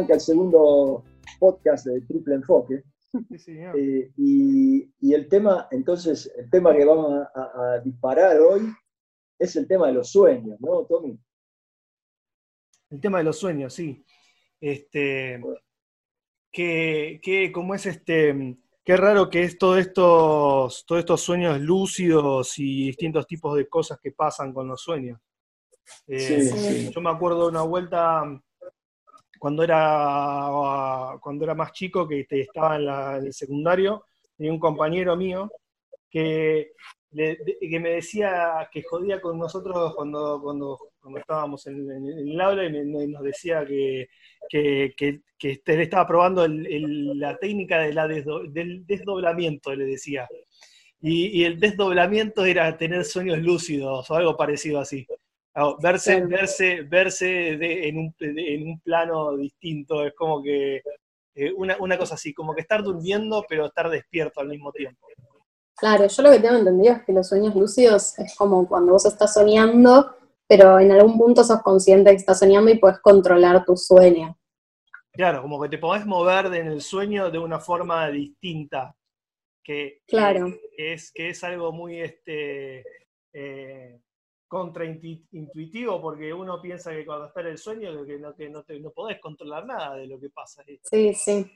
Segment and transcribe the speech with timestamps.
[0.00, 1.04] sí, arranca el segundo
[1.38, 2.82] podcast de Triple Enfoque.
[3.48, 8.72] Eh, y, el tema, entonces, el tema que vamos a, disparar hoy
[9.36, 11.18] es el tema de los sueños, ¿no, Tommy?
[12.90, 14.04] El tema de los sueños, sí.
[14.60, 15.42] Este,
[16.52, 22.58] que, que como es este, qué raro que es todo estos, todos estos sueños lúcidos
[22.58, 25.18] y distintos tipos de cosas que pasan con los sueños.
[26.06, 28.22] Eh, yo me acuerdo de una vuelta
[29.40, 32.76] cuando era, cuando era más chico, que este, estaba
[33.16, 34.04] en, el secundario,
[34.36, 35.50] tenía un compañero mío
[36.10, 36.72] que,
[37.10, 40.78] que, me decía que jodía con nosotros cuando, cuando,
[41.16, 44.08] estábamos en, el aula y nos decía que,
[44.46, 50.28] que, que, este, él estaba probando la técnica de la del desdoblamiento, le decía.
[51.00, 55.06] Y, el desdoblamiento era tener sueños lúcidos o algo parecido así
[55.80, 60.82] verse, verse, verse en, un, plano distinto, es como que
[61.34, 65.06] eh, una, cosa así, como que estar durmiendo pero estar despierto al mismo tiempo.
[65.76, 69.06] Claro, yo lo que tengo entendido es que los sueños lúcidos es como cuando vos
[69.06, 70.14] estás soñando,
[70.46, 74.36] pero en algún punto sos consciente que estás soñando y puedes controlar tu sueño.
[75.12, 78.94] Claro, como que te podés mover en el sueño de una forma distinta,
[79.62, 80.46] que, claro.
[80.76, 82.84] es, que es algo muy este,
[83.32, 84.00] eh,
[84.50, 88.80] contraintuitivo porque uno piensa que cuando está en el sueño que no, que no, te,
[88.80, 90.64] no podés controlar nada de lo que pasa.
[90.82, 91.48] Sí, sí.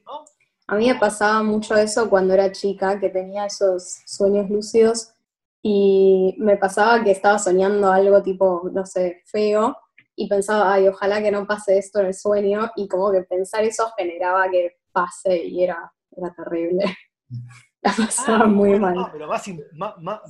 [0.69, 5.12] A mí me pasaba mucho eso cuando era chica, que tenía esos sueños lúcidos
[5.61, 9.77] y me pasaba que estaba soñando algo tipo, no sé, feo
[10.15, 13.65] y pensaba, ay, ojalá que no pase esto en el sueño y como que pensar
[13.65, 16.84] eso generaba que pase y era, era terrible.
[17.85, 19.11] La pasaba ah, muy mal.
[19.13, 19.47] pero más,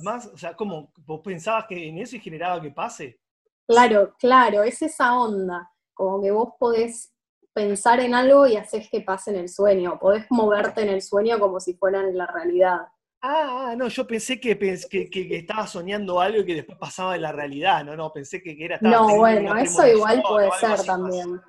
[0.01, 3.21] más, o sea, como vos pensabas que en eso y generaba que pase.
[3.65, 7.13] Claro, claro, es esa onda, como que vos podés
[7.53, 11.39] pensar en algo y haces que pase en el sueño, podés moverte en el sueño
[11.39, 12.81] como si fuera en la realidad.
[13.21, 17.21] Ah, no, yo pensé que, que, que, estaba soñando algo y que después pasaba en
[17.21, 18.77] la realidad, no, no, pensé que, era...
[18.81, 21.41] No, bueno, eso igual puede ser también.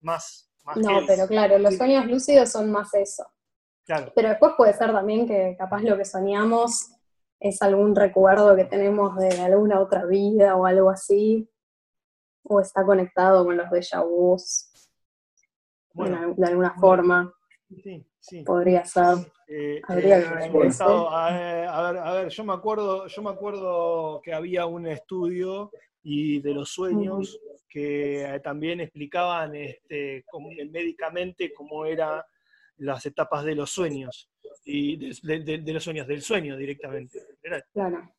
[0.00, 3.24] Más, más, No, pero claro, los sueños lúcidos son más eso.
[3.86, 6.92] Pero después puede ser también que capaz lo que soñamos
[7.38, 11.48] es algún recuerdo que tenemos de alguna otra vida o algo así,
[12.42, 14.72] o está conectado con los déjà vus
[15.94, 17.32] de alguna forma.
[17.82, 18.42] Sí, sí.
[18.42, 19.18] Podría ser.
[19.48, 24.66] Eh, Habría eh, a, ver, a ver, yo me acuerdo, yo me acuerdo que había
[24.66, 25.70] un estudio
[26.02, 30.24] y de los sueños que también explicaban este,
[30.70, 32.24] médicamente cómo era
[32.78, 34.30] las etapas de los sueños,
[34.66, 37.20] y de, los sueños, del sueño directamente.
[37.72, 38.10] Claro.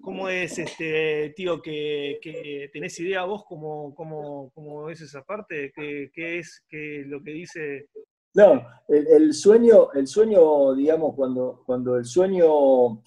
[0.00, 5.72] ¿Cómo es, este, tío, que, tenés idea vos cómo, cómo, es esa parte?
[5.74, 7.88] ¿Qué, es que lo que dice?
[8.34, 13.02] No, el, sueño, el sueño, digamos, cuando, cuando el sueño,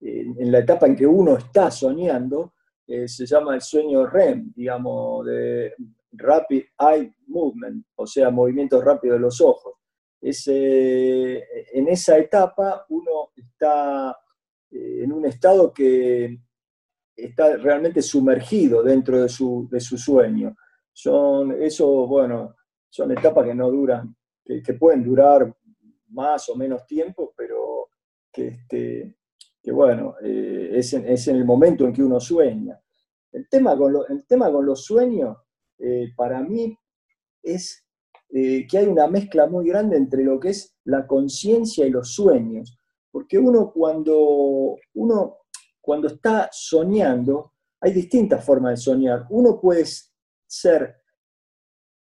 [0.00, 2.54] en la etapa en que uno está soñando,
[2.86, 5.74] eh, se llama el sueño REM, digamos, de
[6.12, 9.76] Rapid Eye Movement, o sea, movimiento rápido de los ojos
[10.28, 14.16] en esa etapa uno está
[14.70, 16.38] eh, en un estado que
[17.14, 20.56] está realmente sumergido dentro de su, sueño.
[20.92, 22.56] Son, eso, bueno,
[22.88, 24.14] son etapas que no duran,
[24.44, 25.54] que, pueden durar
[26.08, 27.88] más o menos tiempo, pero
[28.32, 29.16] que, este,
[29.62, 32.78] que bueno, eh, es, en, el momento en que uno sueña.
[33.32, 35.36] El tema con, el tema con los sueños,
[35.78, 36.76] eh, para mí,
[37.42, 37.85] es
[38.28, 42.12] eh, que hay una mezcla muy grande entre lo que es la conciencia y los
[42.12, 42.78] sueños.
[43.10, 45.38] Porque uno cuando, uno
[45.80, 49.26] cuando está soñando, hay distintas formas de soñar.
[49.30, 49.84] Uno puede
[50.46, 50.96] ser,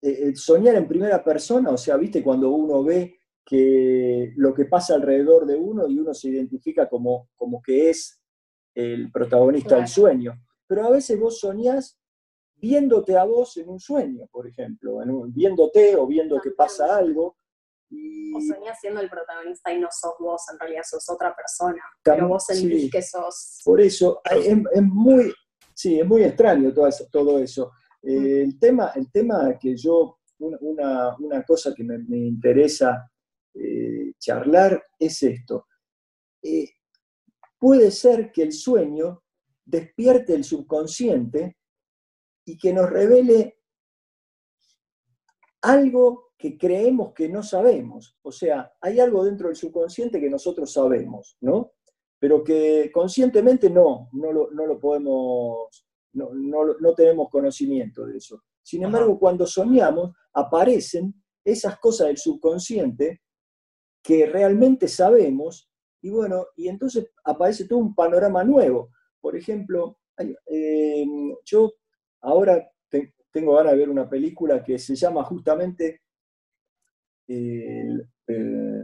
[0.02, 4.66] eh, eh, soñar en primera persona, o sea, viste, cuando uno ve que lo que
[4.66, 8.22] pasa alrededor de uno y uno se identifica como, como que es
[8.74, 10.42] el protagonista del sueño.
[10.66, 12.00] Pero a veces vos soñás
[12.64, 17.36] viéndote a vos en un sueño, por ejemplo, viéndote o viendo que pasa algo.
[17.90, 18.34] Y...
[18.34, 22.30] O soñás siendo el protagonista y no sos vos, en realidad sos otra persona, pero
[22.30, 23.60] vos sentís que sos...
[23.66, 25.34] Por eso, es, muy,
[25.76, 27.06] sí, es muy extraño todo eso.
[27.12, 27.72] Todo eso.
[28.02, 33.12] Eh, el, tema, el tema que yo, una, cosa que me, interesa
[33.54, 35.68] eh, charlar es esto.
[36.42, 36.70] Eh,
[37.60, 39.22] puede ser que el sueño
[39.66, 41.58] despierte el subconsciente
[42.46, 43.58] y que nos revele
[45.62, 48.18] algo que creemos que no sabemos.
[48.22, 51.72] O sea, hay algo dentro del subconsciente que nosotros sabemos, ¿no?
[52.20, 58.44] Pero que conscientemente no, no lo, podemos, no, tenemos conocimiento de eso.
[58.62, 61.14] Sin embargo, cuando soñamos, aparecen
[61.46, 63.22] esas cosas del subconsciente
[64.02, 65.70] que realmente sabemos,
[66.02, 68.90] y bueno, y entonces aparece todo un panorama nuevo.
[69.22, 71.06] Por ejemplo, eh,
[71.46, 71.72] yo
[72.24, 72.70] ahora
[73.32, 76.02] tengo ganas de ver una película que se llama justamente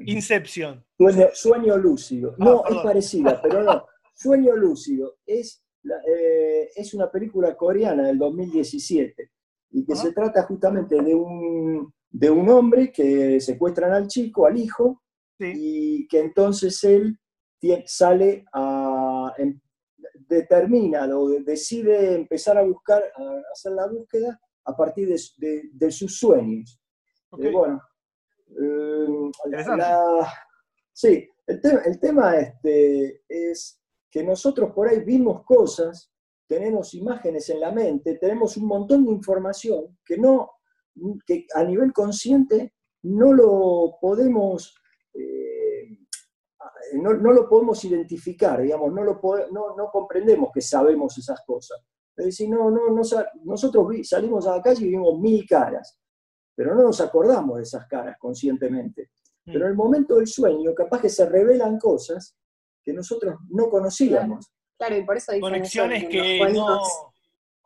[0.06, 0.83] Inception.
[1.33, 2.36] Sueño, lúcido.
[2.39, 3.86] Ah, no, es parecida, pero no.
[4.13, 5.63] Sueño lúcido es,
[6.07, 9.31] eh, es una película coreana del 2017
[9.71, 14.57] y que se trata justamente de un, de un hombre que secuestran al chico, al
[14.57, 15.03] hijo,
[15.39, 17.18] y que entonces él
[17.85, 19.31] sale a,
[20.29, 26.79] determina o decide empezar a buscar, a hacer la búsqueda a partir de, sus sueños.
[27.39, 27.81] Eh, bueno,
[28.47, 29.31] eh,
[30.93, 33.81] sí, el, tema este, es
[34.11, 36.11] que nosotros por ahí vimos cosas,
[36.47, 40.51] tenemos imágenes en la mente, tenemos un montón de información que, no,
[41.25, 42.73] que a nivel consciente
[43.03, 44.75] no lo podemos...
[45.13, 45.48] Eh,
[46.93, 49.19] no, lo podemos identificar, digamos, no, lo
[49.51, 51.79] no, no comprendemos que sabemos esas cosas.
[52.15, 53.01] Es decir, no, no, no,
[53.45, 55.97] nosotros salimos a la calle y vimos mil caras,
[56.55, 59.11] pero no nos acordamos de esas caras conscientemente.
[59.45, 59.53] Mm.
[59.53, 62.35] Pero en el momento del sueño, capaz que se revelan cosas
[62.83, 64.51] que nosotros no conocíamos.
[64.77, 66.81] Claro, y por eso Conexiones que no...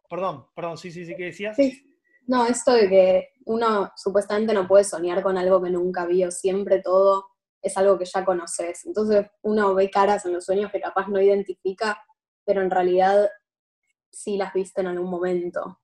[0.10, 1.56] Perdón, perdón, sí, sí, sí, ¿qué decías?
[1.56, 1.84] Sí.
[2.28, 6.82] No, esto de que uno supuestamente no puede soñar con algo que nunca vio, siempre
[6.82, 7.26] todo
[7.64, 8.86] es algo que ya conoces.
[8.86, 12.04] Entonces uno ve caras en los sueños que capaz no identifica,
[12.46, 13.30] pero en realidad
[14.12, 15.80] sí las viste en algún momento.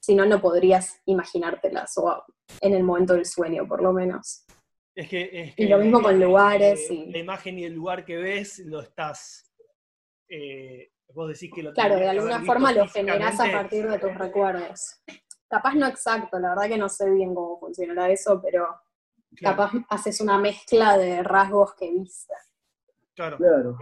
[0.00, 2.24] Si no, no podrías imaginártelas, o
[2.60, 4.46] en el momento del sueño, por lo menos.
[4.94, 6.90] Es que, y lo mismo con lugares.
[6.90, 7.06] y...
[7.06, 9.52] La imagen y el lugar que ves lo estás.
[10.28, 14.14] Eh, vos decís que lo Claro, de alguna forma lo generás a partir de tus
[14.14, 15.02] recuerdos.
[15.48, 18.68] Capaz no exacto, la verdad que no sé bien cómo funcionará eso, pero
[19.40, 22.34] capaz haces una mezcla de rasgos que viste.
[23.14, 23.36] Claro.
[23.36, 23.78] claro.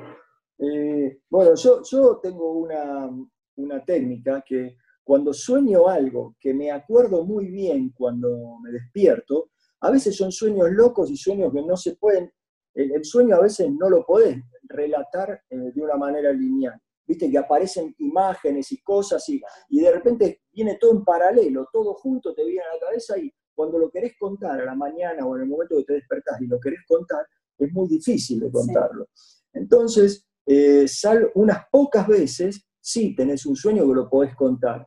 [0.59, 3.11] Eh, bueno, yo, yo tengo una,
[3.57, 9.51] una técnica que cuando sueño algo que me acuerdo muy bien cuando me despierto,
[9.81, 12.33] a veces son sueños locos y sueños que no se pueden,
[12.75, 16.81] el, sueño a veces no lo podés relatar eh, de una manera lineal.
[17.07, 21.95] Viste que aparecen imágenes y cosas y, y de repente viene todo en paralelo, todo
[21.95, 25.35] junto te viene a la cabeza y cuando lo querés contar a la mañana o
[25.35, 27.27] en el momento que te despertás y lo querés contar,
[27.59, 29.09] es muy difícil de contarlo.
[29.53, 34.87] Entonces, eh, sal unas pocas veces sí tenés un sueño que lo podés contar.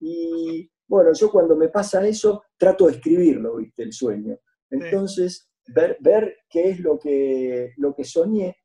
[0.00, 3.82] Y bueno, yo cuando me pasa eso, trato de escribirlo, ¿viste?
[3.82, 4.38] El sueño.
[4.70, 8.56] Entonces, ver, ver qué es lo que, lo que soñé.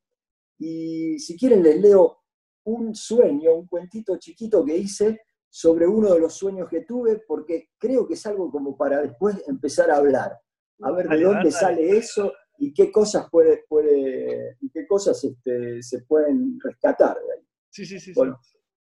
[0.58, 2.18] Y si quieren, les leo
[2.64, 5.22] un sueño, un cuentito chiquito que hice
[5.54, 9.36] sobre uno de los sueños que tuve, porque creo que es algo como para después
[9.48, 10.40] empezar a hablar,
[10.82, 15.84] a ver de dónde sale eso y qué cosas puede, puede y qué cosas este,
[15.84, 17.46] se pueden rescatar de ahí.
[17.70, 18.14] Sí, sí, sí.
[18.16, 18.40] Bueno,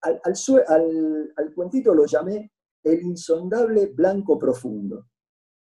[0.02, 2.52] al, cuentito lo llamé
[2.84, 5.08] El insondable blanco profundo.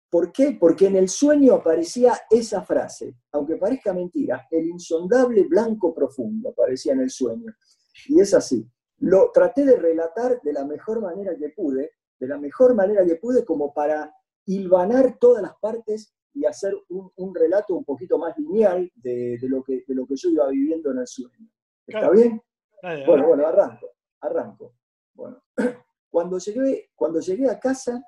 [0.09, 0.57] ¿Por qué?
[0.59, 6.95] Porque en el sueño aparecía esa frase, aunque parezca mentira, el insondable blanco profundo aparecía
[6.95, 7.53] en el sueño.
[8.07, 8.67] Y es así.
[8.99, 13.17] Lo traté de relatar de la mejor manera que pude, de la mejor manera que
[13.17, 14.13] pude como para
[14.45, 19.85] hilvanar todas las partes y hacer un, relato un poquito más lineal de, lo que,
[19.87, 21.49] de lo que yo iba viviendo en el sueño.
[21.87, 22.41] ¿Está bien?
[23.07, 23.89] bueno, bueno, arranco
[24.21, 24.75] arranco.
[25.15, 25.43] Bueno,
[26.11, 28.03] cuando llegué, cuando llegué a casa,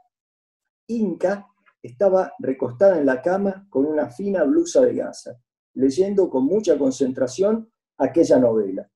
[0.88, 1.47] Inca
[1.82, 5.40] estaba recostada en la cama con una fina blusa de gasa,
[5.75, 8.90] leyendo con mucha concentración aquella novela.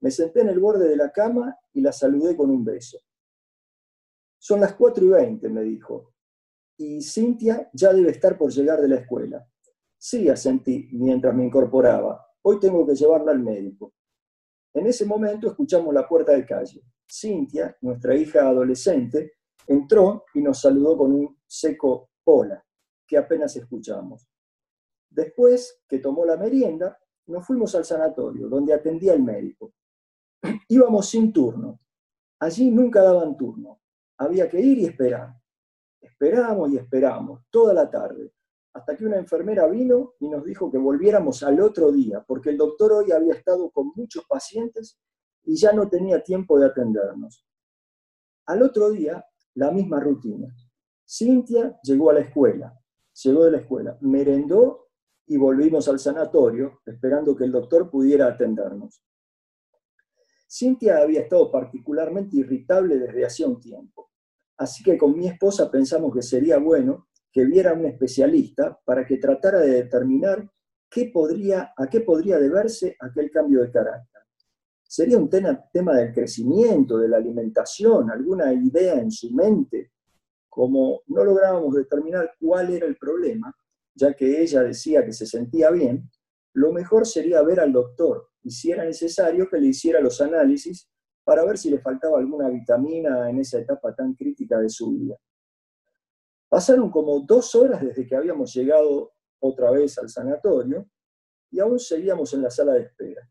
[0.00, 2.98] Me senté en el borde de la cama y la saludé con un beso.
[4.38, 6.14] Son las 4 y 20, me dijo,
[6.76, 9.44] y Cintia ya debe estar por llegar de la escuela.
[9.96, 12.24] Sí, asentí mientras me incorporaba.
[12.42, 13.94] Hoy tengo que llevarla al médico.
[14.72, 16.84] En ese momento escuchamos la puerta de calle.
[17.10, 19.32] Cintia, nuestra hija adolescente,
[19.66, 22.64] entró y nos saludó con un seco hola,
[23.06, 24.28] que apenas escuchamos.
[25.10, 29.74] Después que tomó la merienda, nos fuimos al sanatorio, donde atendía el médico.
[30.68, 31.80] Íbamos sin turno.
[32.40, 33.80] Allí nunca daban turno.
[34.18, 35.34] Había que ir y esperar.
[36.00, 38.32] Esperamos y esperamos, toda la tarde,
[38.72, 42.56] hasta que una enfermera vino y nos dijo que volviéramos al otro día, porque el
[42.56, 44.98] doctor hoy había estado con muchos pacientes
[45.44, 47.44] y ya no tenía tiempo de atendernos.
[48.46, 50.54] Al otro día, la misma rutina.
[51.06, 52.78] Cintia llegó a la escuela,
[53.24, 54.88] llegó de la escuela, merendó
[55.26, 59.02] y volvimos al sanatorio, esperando que el doctor pudiera atendernos.
[60.50, 64.10] Cintia había estado particularmente irritable desde hacía un tiempo.
[64.56, 69.06] Así que con mi esposa pensamos que sería bueno que viera a un especialista para
[69.06, 70.50] que tratara de determinar
[70.90, 74.22] qué podría, a qué podría deberse aquel cambio de carácter.
[74.82, 79.92] Sería un tema, tema del crecimiento, de la alimentación, alguna idea en su mente.
[80.48, 83.54] Como no lográbamos determinar cuál era el problema,
[83.94, 86.10] ya que ella decía que se sentía bien,
[86.54, 90.88] lo mejor sería ver al doctor y necesario que le hiciera los análisis
[91.24, 95.16] para ver si le faltaba alguna vitamina en esa etapa tan crítica de su vida.
[96.48, 100.88] Pasaron como dos horas desde que habíamos llegado otra vez al sanatorio
[101.50, 103.30] y aún seguíamos en la sala de espera.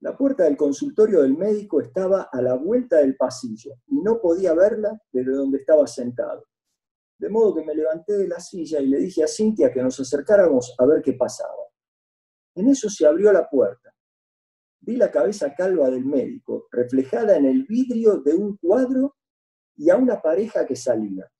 [0.00, 4.54] La puerta del consultorio del médico estaba a la vuelta del pasillo y no podía
[4.54, 6.44] verla desde donde estaba sentado.
[7.18, 9.98] De modo que me levanté de la silla y le dije a Cintia que nos
[9.98, 11.64] acercáramos a ver qué pasaba.
[12.54, 13.92] En eso se abrió la puerta.
[14.80, 19.16] Vi la cabeza calva del médico reflejada en el vidrio de un cuadro
[19.76, 21.30] y a una pareja que salía.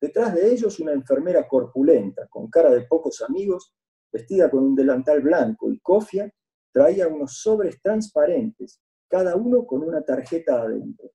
[0.00, 3.74] Detrás de ellos una enfermera corpulenta, con cara de pocos amigos,
[4.12, 6.32] vestida con un delantal blanco y cofia,
[6.72, 11.10] traía unos sobres transparentes, cada uno con una tarjeta adentro.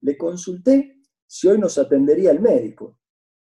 [0.00, 2.98] Le consulté si hoy nos atendería el médico.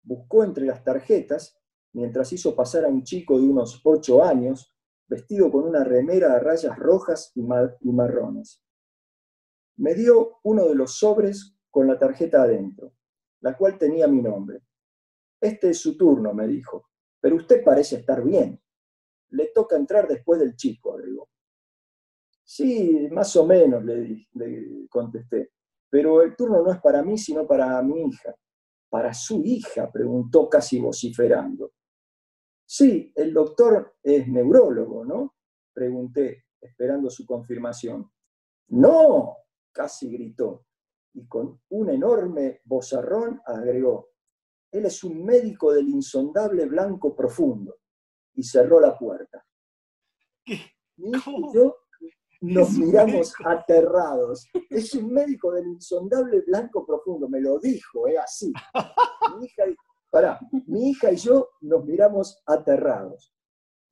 [0.03, 1.59] Buscó entre las tarjetas,
[1.93, 4.74] mientras hizo pasar a un chico de unos ocho años,
[5.07, 8.63] vestido con una remera a rayas rojas y, marrones.
[9.77, 12.95] Me dio uno de los sobres con la tarjeta adentro,
[13.41, 14.63] la cual tenía mi nombre.
[15.41, 16.89] Este es su turno, me dijo,
[17.21, 18.61] pero usted parece estar bien
[19.35, 21.29] le toca entrar después del chico, agregó.
[22.45, 25.53] Sí, más o menos, le, le contesté,
[25.91, 28.35] pero el turno no es para mí, sino para mi hija.
[28.89, 29.91] ¿Para su hija?
[29.91, 31.73] preguntó casi vociferando.
[32.67, 35.35] Sí, el doctor es neurólogo, ¿no?
[35.73, 38.11] Pregunté, esperando su confirmación.
[38.69, 39.37] No,
[39.73, 40.67] casi gritó,
[41.13, 44.11] y con un enorme bozarrón agregó,
[44.73, 47.77] él es un médico del insondable blanco profundo
[48.35, 49.45] y cerró la puerta.
[50.45, 50.61] ¿Qué?
[50.97, 51.13] Y
[51.55, 51.77] yo
[52.41, 54.49] nos miramos aterrados.
[54.69, 58.53] Es un médico del insondable blanco profundo, me lo dijo, es así.
[59.39, 59.65] Mi hija,
[60.53, 63.35] y, mi hija y yo nos miramos aterrados.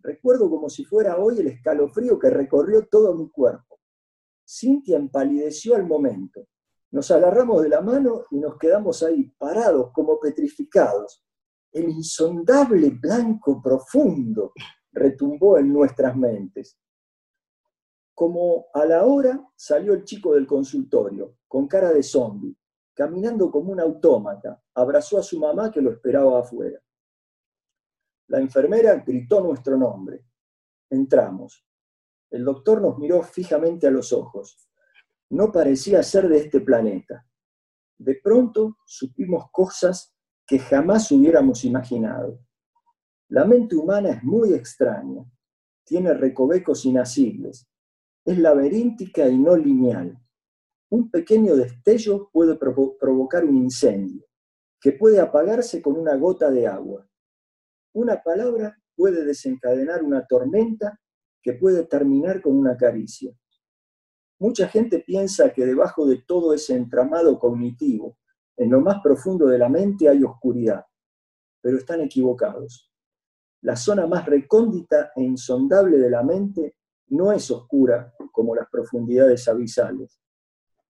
[0.01, 3.81] Recuerdo como si fuera hoy el escalofrío que recorrió todo mi cuerpo.
[4.47, 6.47] Cintia empalideció al momento.
[6.91, 11.25] Nos agarramos de la mano y nos quedamos ahí, parados, como petrificados
[11.73, 14.53] el insondable blanco profundo
[14.93, 16.79] retumbó en nuestras mentes.
[18.15, 22.55] Como a la hora salió el chico del consultorio, con cara de zombi,
[22.95, 26.81] caminando como un autómata, abrazó a su mamá que lo esperaba afuera.
[28.29, 30.25] La enfermera gritó nuestro nombre.
[30.91, 31.67] Entramos.
[32.31, 34.69] El doctor nos miró fijamente a los ojos.
[35.31, 37.27] No parecía ser de este planeta.
[37.99, 40.15] De pronto supimos cosas
[40.47, 42.41] que jamás hubiéramos imaginado.
[43.29, 45.25] La mente humana es muy extraña,
[45.85, 47.67] tiene recovecos inasibles,
[48.25, 50.22] es laberíntica y no lineal.
[50.93, 54.27] Un pequeño destello puede provocar un incendio,
[54.79, 57.09] que puede apagarse con una gota de agua.
[57.95, 61.01] Una palabra puede desencadenar una tormenta
[61.43, 63.35] que puede terminar con una caricia.
[64.39, 68.19] Mucha gente piensa que debajo de todo ese entramado cognitivo
[68.59, 70.85] en lo más profundo de la mente hay oscuridad,
[71.63, 72.93] pero están equivocados.
[73.63, 79.49] La zona más recóndita e insondable de la mente no es oscura como las profundidades
[79.49, 80.22] abisales.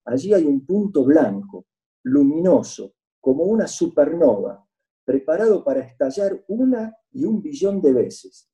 [0.05, 1.67] Allí hay un punto blanco,
[2.05, 4.67] luminoso, como una supernova,
[5.05, 8.51] preparado para estallar una y un billón de veces,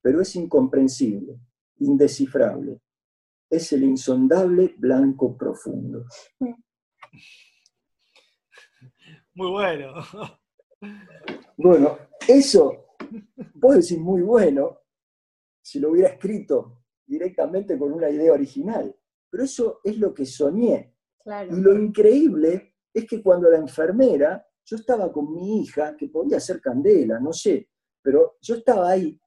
[0.00, 1.40] pero es incomprensible,
[1.78, 2.80] indescifrable.
[3.50, 6.06] Es el insondable blanco profundo.
[9.34, 9.94] Muy bueno.
[11.56, 12.86] Bueno, eso,
[13.60, 14.80] puedo decir muy bueno,
[15.60, 18.94] si lo hubiera escrito directamente con una idea original,
[19.32, 20.94] pero eso es lo que soñé.
[21.24, 26.38] Y lo increíble es que cuando la enfermera, yo estaba con mi hija, que podía
[26.38, 27.70] ser candela, no sé,
[28.02, 29.18] pero yo estaba ahí,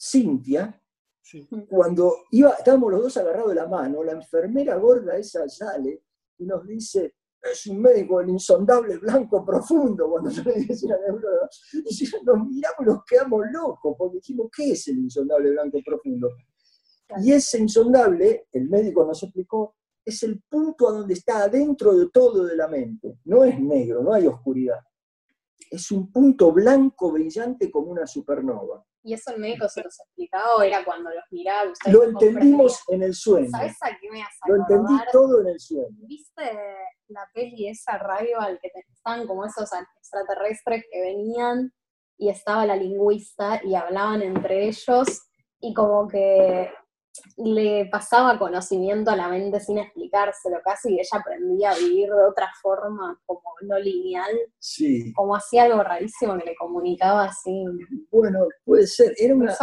[0.00, 0.80] Cintia,
[1.68, 6.04] cuando iba, estábamos los dos agarrados de la mano, la enfermera gorda esa sale
[6.38, 10.96] y nos dice, es un médico del insondable blanco profundo, cuando yo le dije a
[10.96, 15.80] la y nos miramos y nos quedamos locos, porque dijimos, ¿qué es el insondable blanco
[15.84, 16.30] profundo?
[17.22, 22.08] Y ese insondable, el médico nos explicó, es el punto a donde está adentro de
[22.10, 23.18] todo de la mente.
[23.24, 24.80] No es negro, no hay oscuridad.
[25.70, 28.84] Es un punto blanco brillante como una supernova.
[29.02, 31.72] ¿Y eso el médico se los explicaba o era cuando los miraba?
[31.90, 33.50] Lo entendimos en el sueño.
[33.50, 35.96] ¿Sabes a qué me hace Lo entendí todo en el sueño.
[36.08, 36.42] ¿Viste
[37.08, 41.72] la peli esa al que estaban como esos extraterrestres que venían
[42.18, 45.28] y estaba la lingüista y hablaban entre ellos
[45.60, 46.70] y como que
[47.36, 52.24] le pasaba conocimiento a la mente sin explicárselo casi y ella aprendía a vivir de
[52.24, 54.34] otra forma como no lineal.
[54.58, 55.12] Sí.
[55.14, 57.64] Como hacía algo rarísimo que le comunicaba así.
[58.10, 59.14] Bueno, puede ser.
[59.16, 59.56] Era una,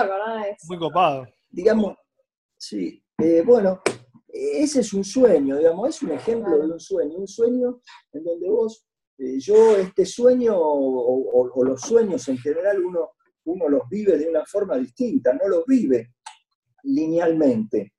[0.68, 1.26] Muy copado.
[1.50, 1.96] Digamos,
[2.58, 3.04] sí.
[3.20, 3.82] Eh, bueno,
[4.28, 7.18] ese es un sueño, digamos, es un ejemplo de un sueño.
[7.18, 7.82] Un sueño
[8.12, 8.86] en donde vos,
[9.20, 13.12] eh, yo este sueño o, los sueños en general uno,
[13.46, 16.14] uno los vive de una forma distinta, no los vive
[16.84, 17.94] linealmente.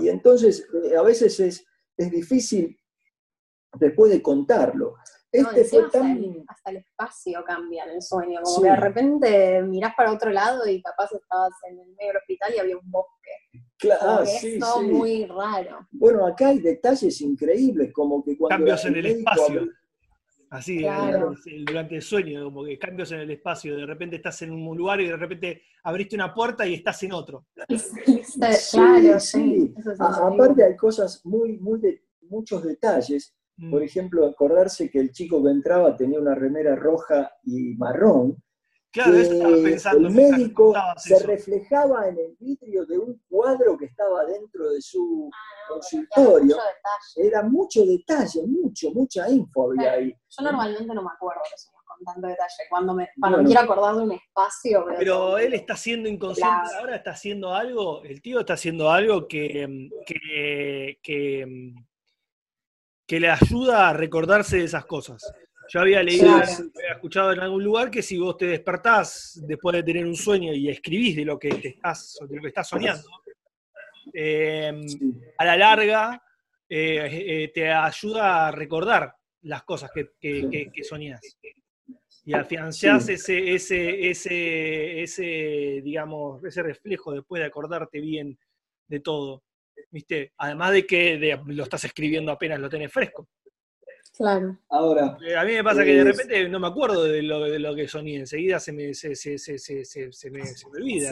[0.00, 1.64] Y entonces eh, a veces es,
[1.96, 2.78] es difícil
[3.78, 4.96] después de contarlo.
[5.32, 6.44] Este fue tan...
[6.48, 10.66] hasta, el, espacio cambia en el sueño, como que de repente mirás para otro lado
[10.68, 13.62] y capaz estabas en el medio del hospital y había un bosque.
[13.78, 14.86] Claro, sí, sí.
[14.86, 15.86] muy raro.
[15.92, 18.56] Bueno, acá hay detalles increíbles, como que cuando...
[18.56, 19.68] Cambios en el espacio.
[20.50, 20.84] Así,
[21.64, 23.76] durante el sueño, como que cambios en el espacio.
[23.76, 27.12] De repente estás en un lugar y de repente abriste una puerta y estás en
[27.12, 27.46] otro.
[28.72, 29.72] claro, sí.
[30.00, 33.32] aparte hay cosas muy, muy de, muchos detalles.
[33.58, 33.70] Mm.
[33.70, 38.42] Por ejemplo, acordarse que el chico que entraba tenía una remera roja y marrón.
[38.92, 40.08] Claro, estaba pensando.
[40.08, 45.30] El médico se reflejaba en el vidrio de un cuadro que estaba dentro de su
[45.32, 46.56] ah, consultorio.
[47.16, 50.10] Era mucho detalle, mucho, mucha info había ahí.
[50.10, 52.54] Yo normalmente no me acuerdo de eso con tanto detalle.
[52.68, 54.84] Cuando me, cuando quiero acordar de un espacio.
[54.98, 59.88] Pero él está siendo inconsciente, ahora está haciendo algo, el tío está haciendo algo que,
[60.04, 61.74] que, que,
[63.06, 65.32] que le ayuda a recordarse de esas cosas.
[65.72, 69.84] Yo había leído, había escuchado en algún lugar que si vos te despertás después de
[69.84, 73.08] tener un sueño y escribís de lo que te estás, de lo que estás soñando,
[74.12, 74.82] em,
[75.38, 76.22] a la larga
[76.68, 81.20] eh, eh, te ayuda a recordar las cosas que, que, soñás.
[82.24, 88.36] Y afianzás ese, ese, ese, ese, digamos, ese reflejo después de acordarte bien
[88.88, 89.44] de todo.
[89.92, 90.32] ¿Viste?
[90.36, 93.28] Además de que lo estás escribiendo apenas lo tenés fresco.
[94.20, 94.58] Claro.
[94.68, 95.16] Ahora.
[95.26, 97.74] Eh, a mí me pasa que de repente no me acuerdo de lo, de lo
[97.74, 100.42] que soñé, enseguida se me, se, se, se, se me,
[100.74, 101.10] olvida.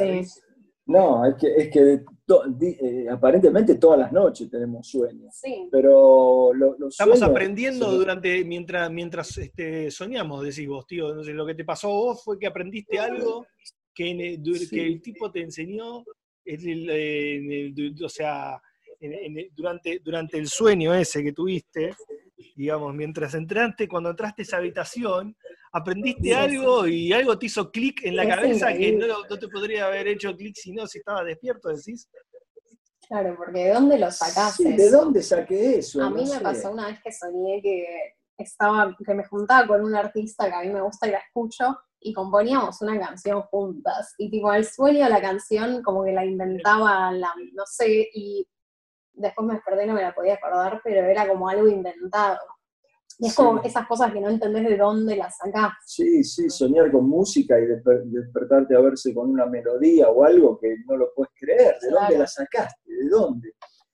[0.85, 5.35] No, es que, es que eh, aparentemente todas las noches tenemos sueños.
[5.35, 5.71] Sí.
[5.73, 6.51] Pero
[6.87, 11.09] Estamos aprendiendo durante, mientras, mientras este, soñamos, decís vos, tío.
[11.09, 13.47] Entonces, lo que te pasó a vos fue que aprendiste algo
[13.95, 14.39] que,
[14.71, 18.61] que el tipo te enseñó, o sea,
[19.57, 21.95] durante, durante el sueño ese que tuviste,
[22.57, 25.37] digamos, mientras entraste, cuando entraste a esa habitación,
[25.73, 30.09] aprendiste algo y algo te hizo clic en la cabeza que no, te podría haber
[30.09, 32.09] hecho clic si no, si estabas despierto, decís.
[33.07, 34.73] Claro, porque ¿de dónde lo sacaste?
[34.73, 36.03] ¿De dónde saqué eso?
[36.03, 37.87] A mí me pasó una vez que soñé que
[38.37, 41.77] estaba, que me juntaba con un artista que a mí me gusta y la escucho,
[42.01, 44.15] y componíamos una canción juntas.
[44.19, 48.47] Y tipo, el sueño de la canción como que la inventaba, la, no sé, y
[49.19, 52.39] después me desperté y no me la podía acordar, pero era como algo inventado.
[53.21, 55.73] Y es como esas cosas que no entendés de dónde las sacás.
[55.85, 60.77] Sí, sí, soñar con música y despertarte a verse con una melodía o algo que
[60.87, 61.77] no lo puedes creer.
[61.81, 62.81] ¿De dónde la sacaste?
[62.87, 63.53] ¿De dónde?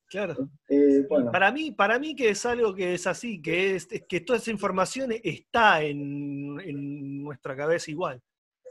[0.08, 0.50] Claro.
[0.68, 4.38] Eh, para, mí, para mí que es algo que es así, que es, que toda
[4.38, 8.20] esa información está en, nuestra cabeza igual.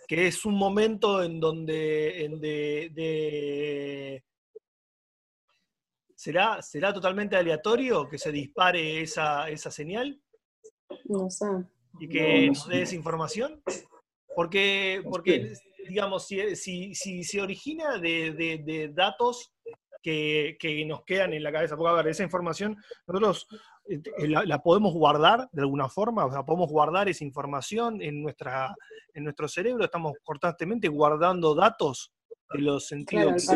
[0.07, 4.23] Que es un momento en donde en de
[6.15, 10.19] ¿Será, ¿Será totalmente aleatorio que se dispare esa, esa señal?
[11.05, 11.47] No sé.
[11.99, 13.61] ¿Y que nos dé esa información?
[14.35, 15.53] Porque, porque
[15.87, 19.53] digamos, si, si, se origina de, datos
[20.01, 23.47] que, nos quedan en la cabeza, porque a ver, esa información nosotros
[23.85, 28.75] eh, la, podemos guardar de alguna forma, o sea, podemos guardar esa información en, nuestra,
[29.13, 32.11] en nuestro cerebro, estamos constantemente guardando datos
[32.51, 33.47] los sentidos.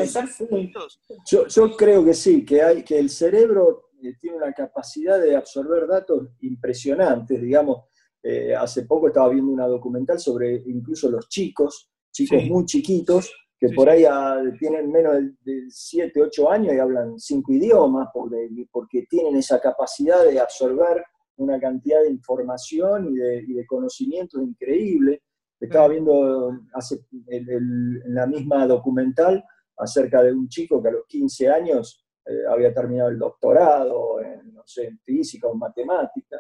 [1.30, 5.88] yo, creo que sí, que, hay, que el cerebro eh, tiene una capacidad de absorber
[5.88, 7.86] datos impresionantes, digamos.
[8.23, 13.69] Eh, hace poco estaba viendo una documental sobre incluso los chicos, chicos muy chiquitos, que
[13.69, 19.06] por ahí ah, tienen menos de 7, 8 años y hablan cinco idiomas, porque, porque,
[19.10, 21.04] tienen esa capacidad de absorber
[21.38, 25.23] una cantidad de información y de, y de conocimiento increíble.
[25.59, 29.43] Estaba viendo hace, en la misma documental
[29.77, 34.53] acerca de un chico que a los 15 años eh, había terminado el doctorado en,
[34.53, 36.37] no sé, física o matemática.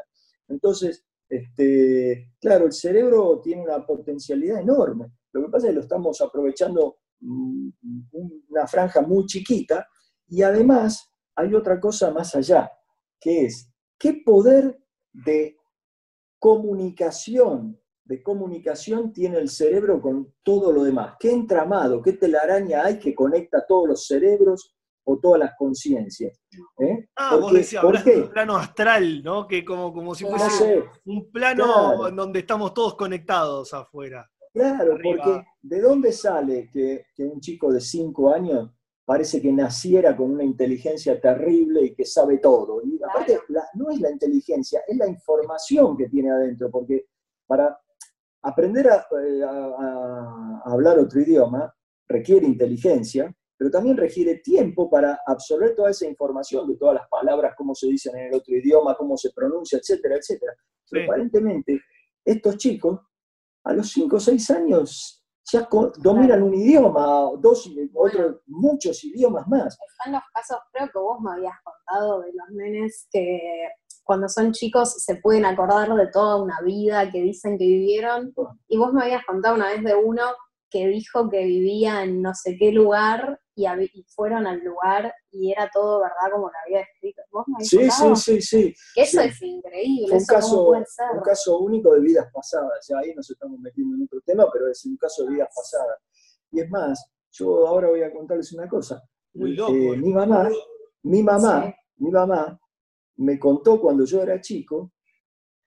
[0.47, 5.11] Entonces, este, claro, el cerebro tiene una potencialidad enorme.
[5.33, 7.69] Lo que pasa es que lo estamos aprovechando mm,
[8.47, 9.87] una franja muy chiquita
[10.27, 12.71] y además hay otra cosa más allá,
[13.19, 14.79] que es qué poder
[15.13, 15.57] de
[16.39, 21.15] comunicación, de comunicación tiene el cerebro con todo lo demás.
[21.19, 26.39] ¿Qué entramado, qué telaraña hay que conecta todos los cerebros o todas las conciencias?
[26.79, 27.09] ¿eh?
[27.17, 29.45] Ah, vos decías, de un plano astral, ¿no?
[29.45, 34.29] Que como, como si fuese un plano en donde estamos todos conectados afuera.
[34.53, 38.71] Claro, porque ¿de dónde sale que, que un chico de 5 años
[39.05, 42.81] parece que naciera con una inteligencia terrible y que sabe todo.
[42.83, 43.39] Y aparte,
[43.75, 47.05] no es la inteligencia, es la información que tiene adentro, porque
[47.45, 47.79] para
[48.47, 51.73] aprender eh, a, hablar otro idioma
[52.07, 57.55] requiere inteligencia, pero también requiere tiempo para absorber toda esa información de todas las palabras,
[57.57, 60.53] cómo se dicen en el otro idioma, cómo se pronuncia, etcétera, etcétera.
[60.89, 61.81] Pero aparentemente,
[62.23, 62.99] estos chicos,
[63.65, 69.77] a los 5 o 6 años, ya dominan un idioma, dos, otros, muchos idiomas más.
[69.97, 73.39] Están los casos, creo que vos me habías contado de los nenes que
[74.07, 78.33] cuando son chicos se pueden acordar de toda una vida que dicen que vivieron.
[78.69, 80.23] Y vos me habías contado una vez de uno
[80.69, 83.65] que dijo que vivía en no sé qué lugar y,
[84.15, 87.21] fueron al lugar y era todo verdad como lo había escrito.
[87.31, 90.15] ¿Vos me sí, sí, sí, sí, Eso es increíble.
[90.15, 92.87] un, caso, un caso único de vidas pasadas.
[92.87, 95.99] Ya ahí nos estamos metiendo en otro tema, pero es un caso de vidas pasadas.
[96.51, 99.03] Y es más, yo ahora voy a contarles una cosa.
[99.33, 99.97] Muy loco, eh, eh.
[99.97, 100.49] mi mamá,
[101.03, 102.57] mi mamá, mi mamá
[103.17, 104.93] me contó cuando yo era chico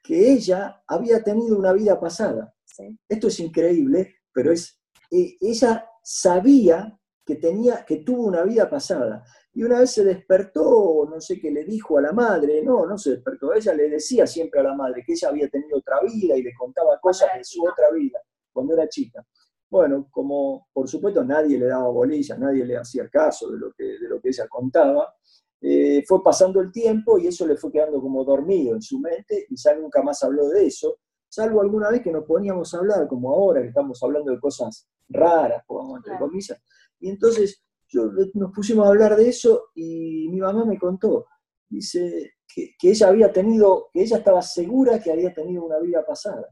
[0.03, 2.55] que ella había tenido una vida pasada.
[3.09, 9.25] Esto es increíble, pero es, eh, ella sabía que, tenía, que tuvo una vida pasada.
[9.53, 12.97] Y una vez se despertó, no sé qué le dijo a la madre, no, no
[12.97, 16.37] se despertó, ella le decía siempre a la madre que ella había tenido otra vida
[16.37, 18.21] y le contaba cosas de su otra vida,
[18.53, 19.25] cuando era chica.
[19.69, 23.85] Bueno, como por supuesto nadie le daba bolilla, nadie le hacía caso de lo que,
[23.85, 25.15] de lo que ella contaba,
[25.63, 29.47] eh, fue pasando el tiempo y eso le fue quedando como dormido en su mente
[29.49, 33.07] y ya nunca más habló de eso, salvo alguna vez que nos poníamos a hablar,
[33.07, 35.63] como ahora que estamos hablando de cosas raras,
[35.97, 36.59] entre comillas.
[36.99, 41.27] Y entonces yo, nos pusimos a hablar de eso y mi mamá me contó,
[41.69, 46.49] dice que, ella había tenido, que ella estaba segura que había tenido una vida pasada.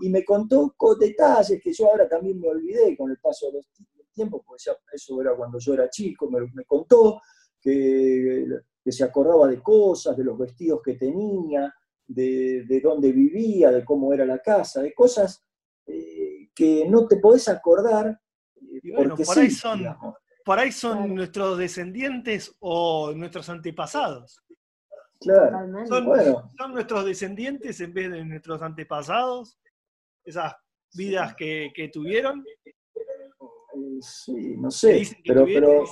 [0.00, 3.64] Y me contó con detalles que yo ahora también me olvidé con el paso del
[4.12, 7.20] tiempo, porque eso era cuando yo era chico, me, me contó
[7.60, 8.46] que,
[8.86, 11.72] se acordaba de cosas, de los vestidos que tenía,
[12.06, 15.44] de, dónde vivía, de cómo era la casa, de cosas
[15.86, 18.20] eh, que no te podés acordar.
[18.56, 19.96] Eh, porque por, ahí son,
[20.44, 24.42] por ahí son nuestros descendientes o nuestros antepasados.
[25.20, 25.86] Claro.
[25.86, 29.58] Son, nuestros descendientes en vez de nuestros antepasados,
[30.24, 30.54] esas
[30.94, 32.44] vidas que, que tuvieron.
[34.00, 35.84] Sí, no sé, pero, pero...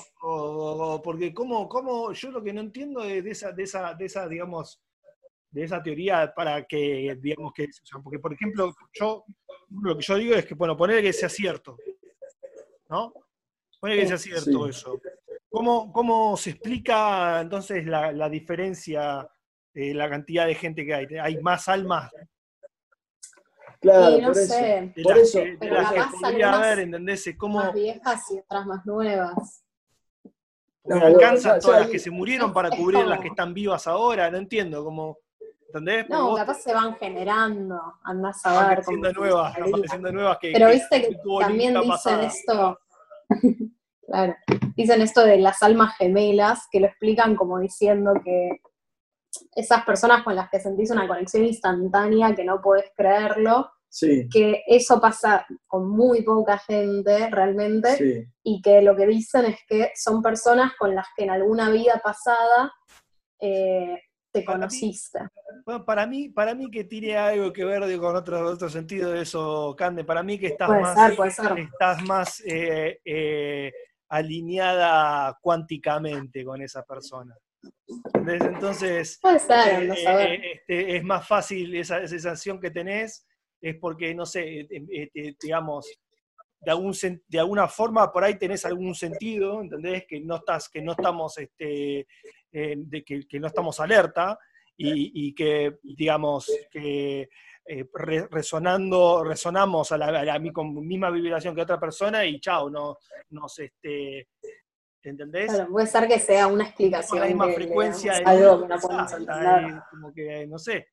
[1.03, 4.29] porque cómo, cómo, yo lo que no entiendo es de esa, de esa, de esa,
[4.29, 4.81] digamos,
[5.51, 7.69] de esa teoría para que, digamos que,
[8.03, 9.25] porque por ejemplo, yo,
[9.83, 11.77] lo que yo digo es que, bueno, poner que sea cierto,
[12.89, 13.13] ¿no?
[13.81, 15.01] Poner que sea cierto eso.
[15.51, 19.29] ¿Cómo, ¿Cómo se explica entonces la, la diferencia
[19.73, 21.07] de la cantidad de gente que hay?
[21.21, 22.11] ¿Hay más almas
[23.81, 24.93] Claro, no por sé.
[24.97, 25.41] Eso, por eso.
[25.61, 27.35] pero capaz podría haber, ¿entendés?
[27.37, 27.59] Como...
[27.59, 29.65] Más viejas y otras más nuevas.
[30.85, 34.39] No, alcanzan todas las que se murieron para cubrir las que están vivas ahora, no
[34.39, 35.19] entiendo cómo.
[35.69, 36.09] ¿Entendés?
[36.09, 38.63] No, capaz se van generando, andás a ver.
[38.63, 40.53] Apareciendo nuevas, apareciendo nuevas que.
[40.53, 42.81] Pero viste que, también dicen esto.
[44.07, 44.35] claro.
[44.77, 48.63] Dicen esto de las almas gemelas, que lo explican como diciendo que
[49.59, 53.69] esas personas con las que sentís una conexión instantánea que no podés creerlo,
[54.31, 59.91] que eso pasa con muy poca gente realmente, y que lo que dicen es que
[59.97, 62.73] son personas con las que en alguna vida pasada
[63.41, 65.19] eh, te conociste.
[65.67, 69.23] bueno, para mí, para mí que tiene algo que ver con otro, otro sentido de
[69.23, 71.13] eso, Cande, para mí que estás más,
[71.57, 73.73] estás más eh, eh,
[74.09, 77.35] alineada cuánticamente con esa persona.
[78.27, 83.27] Entonces, eh, eh, este, es más fácil esa, sensación que tenés,
[83.61, 85.89] es porque, no sé, eh, digamos,
[86.61, 86.95] de, algún,
[87.27, 90.05] de alguna forma por ahí tenés algún sentido, ¿entendés?
[90.07, 92.07] Que no, estás, que no estamos, este,
[92.53, 94.39] de que, no estamos alerta
[94.77, 97.29] y, que, digamos, que
[98.31, 102.99] resonando, resonamos a la, a la, misma vibración que otra persona y chao, no,
[103.31, 104.29] nos, este,
[105.09, 105.51] ¿Entendés?
[105.51, 107.11] Claro, puede ser que sea una explicación.
[107.11, 108.13] Con la misma frecuencia.
[108.25, 109.83] algo que no podemos entender.
[109.91, 110.89] Como que, no sé.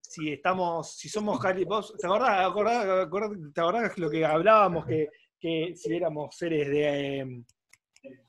[0.00, 3.08] si estamos, si somos vos, ¿te acordás,
[3.52, 4.86] ¿te acordás lo que hablábamos?
[4.86, 7.44] Que, que si éramos seres de, em,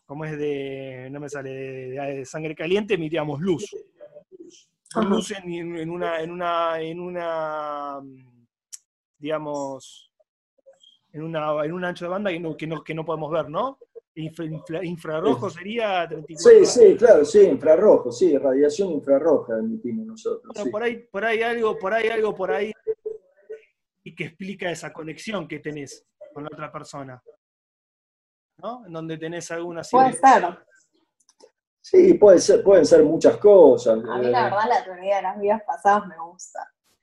[0.06, 3.70] ¿cómo es de, no me sale, de, sangre caliente, emitíamos luz.
[4.96, 8.00] Luz en, una, en una, en una,
[9.18, 10.12] digamos,
[11.12, 13.50] en, una, en un ancho de banda que no, que no, que no podemos ver,
[13.50, 13.78] ¿no?
[14.18, 16.66] Infrarrojo sería 34.
[16.66, 20.52] Sí, sí, claro, sí, infrarrojo, sí, radiación infrarroja emitimos nosotros.
[20.56, 22.74] Bueno, por, ahí, por ahí algo, por ahí algo, por ahí,
[24.04, 27.22] y que explica esa conexión que tenés con la otra persona.
[28.60, 28.86] ¿No?
[28.88, 29.82] En donde tenés alguna...
[29.92, 30.58] Puede ser.
[31.80, 34.00] Sí, puede ser, pueden ser muchas cosas.
[34.10, 36.60] A mí la verdad la teoría de las vidas pasadas me gusta.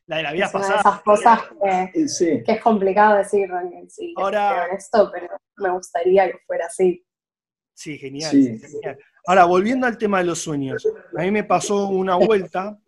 [0.06, 0.66] La de la vida pasada.
[0.66, 3.48] Una de esas cosas que, que, es complicado decir
[3.88, 7.04] sí, Ahora, esto, pero me gustaría que fuera así.
[7.74, 10.86] Sí genial, genial, Ahora, volviendo al tema de los sueños,
[11.16, 12.78] a mí me pasó una vuelta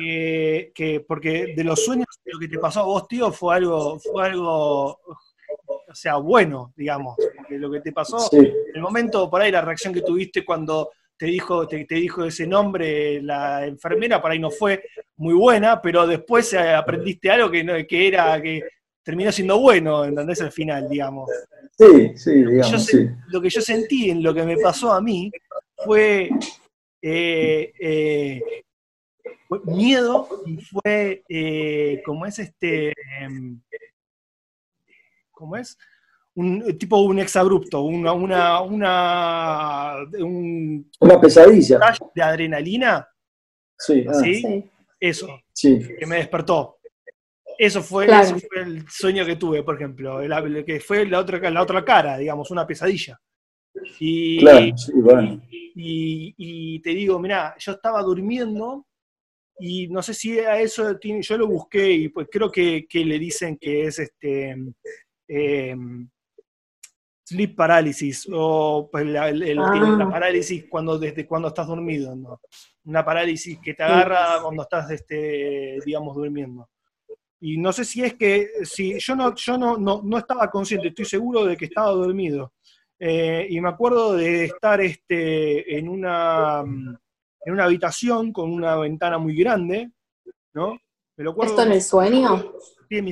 [0.00, 3.98] eh, que, porque de los sueños, lo que te pasó a vos, tío, fue algo,
[3.98, 9.40] fue algo, o sea, bueno, digamos, porque lo que te pasó, en el momento, por
[9.40, 14.30] ahí, la reacción que tuviste cuando te dijo, te, dijo ese nombre la enfermera, por
[14.30, 14.82] ahí no fue
[15.16, 18.62] muy buena, pero después eh, aprendiste algo que, que era, que
[19.02, 20.40] terminó siendo bueno, ¿entendés?
[20.42, 21.30] Al final, digamos.
[21.78, 23.08] Sí, sí, digamos, sí.
[23.28, 25.30] Lo que yo sentí en lo que me pasó a mí
[25.76, 26.28] fue,
[27.00, 28.42] eh, eh,
[29.64, 31.22] miedo y fue,
[32.04, 33.60] como es este, em,
[35.30, 35.78] ¿cómo es?
[36.36, 39.96] Un tipo un exabrupto, una, una, una,
[41.00, 41.80] una pesadilla
[42.14, 43.08] de adrenalina.
[43.78, 44.14] Sí, ah.
[44.14, 44.64] ¿sí?
[45.00, 45.78] Eso, sí.
[45.98, 46.78] que me despertó.
[47.58, 48.06] Eso fue,
[48.56, 52.50] el sueño que tuve, por ejemplo, el, que fue la otra, la otra cara, digamos,
[52.50, 53.18] una pesadilla.
[53.98, 54.46] Y,
[55.74, 58.86] y, y, te digo, mira, yo estaba durmiendo
[59.58, 63.04] y no sé si a eso tiene, yo lo busqué y pues creo que, que
[63.06, 64.54] le dicen que es este
[65.28, 65.76] eh,
[67.26, 70.08] sleep parálisis o pues, la, ah.
[70.10, 72.40] parálisis cuando desde cuando estás dormido, ¿no?
[72.84, 76.68] Una parálisis que te agarra cuando estás, este, digamos, durmiendo.
[77.40, 81.04] Y no sé si es que, si yo no, yo no, no, estaba consciente, estoy
[81.04, 82.54] seguro de que estaba dormido.
[82.98, 89.18] Eh, y me acuerdo de estar este, en, una, en una habitación con una ventana
[89.18, 89.90] muy grande,
[90.54, 90.78] ¿no?
[91.16, 92.52] ¿Esto en el sueño?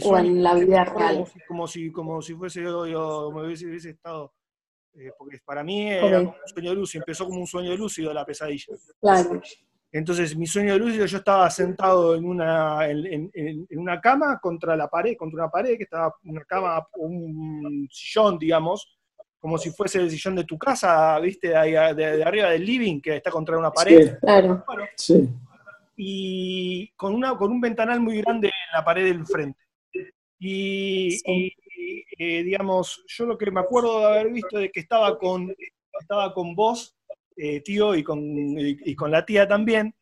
[0.05, 1.25] o en la vida real.
[1.49, 4.33] Como si, como si fuese yo, como hubiese, hubiese estado.
[4.97, 8.75] Eh, porque para mí era un sueño lúcido, empezó como un sueño lúcido la pesadilla.
[9.01, 9.41] Claro.
[9.91, 14.89] Entonces, mi sueño lúcido, yo estaba sentado en una, en, en, una cama contra la
[14.89, 18.99] pared, contra una pared, que estaba una cama, un sillón, digamos,
[19.39, 21.49] como si fuese el sillón de tu casa, ¿viste?
[21.49, 24.15] De, de, arriba del living, que está contra una pared.
[24.15, 24.65] Sí, claro.
[24.97, 25.29] sí.
[25.97, 29.59] Y con, una, con un ventanal muy grande en la pared del frente.
[30.39, 31.19] Y,
[32.19, 35.55] eh, digamos, yo lo que me acuerdo de haber visto es que estaba con,
[36.01, 36.97] estaba con vos,
[37.37, 38.21] eh, tío, y con,
[38.59, 39.95] y, con la tía también,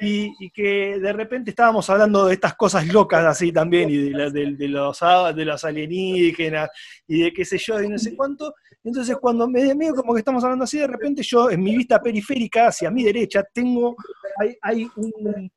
[0.00, 4.68] y, que de repente estábamos hablando de estas cosas locas así también, y de, de,
[4.68, 5.00] los,
[5.34, 6.70] de los alienígenas,
[7.06, 8.54] y de qué sé yo, y no sé cuánto.
[8.84, 12.00] Entonces, cuando me medio como que estamos hablando así, de repente yo, en mi vista
[12.00, 13.96] periférica, hacia mi derecha, tengo,
[14.40, 15.50] hay, hay un,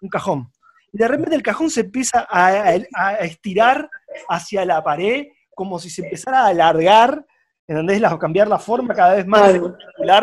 [0.00, 0.48] un cajón
[0.92, 2.74] y de repente el cajón se empieza a,
[3.20, 3.88] estirar
[4.28, 7.24] hacia la pared, como si se empezara a alargar,
[7.66, 8.04] ¿entendés?
[8.04, 9.58] A cambiar la forma cada vez más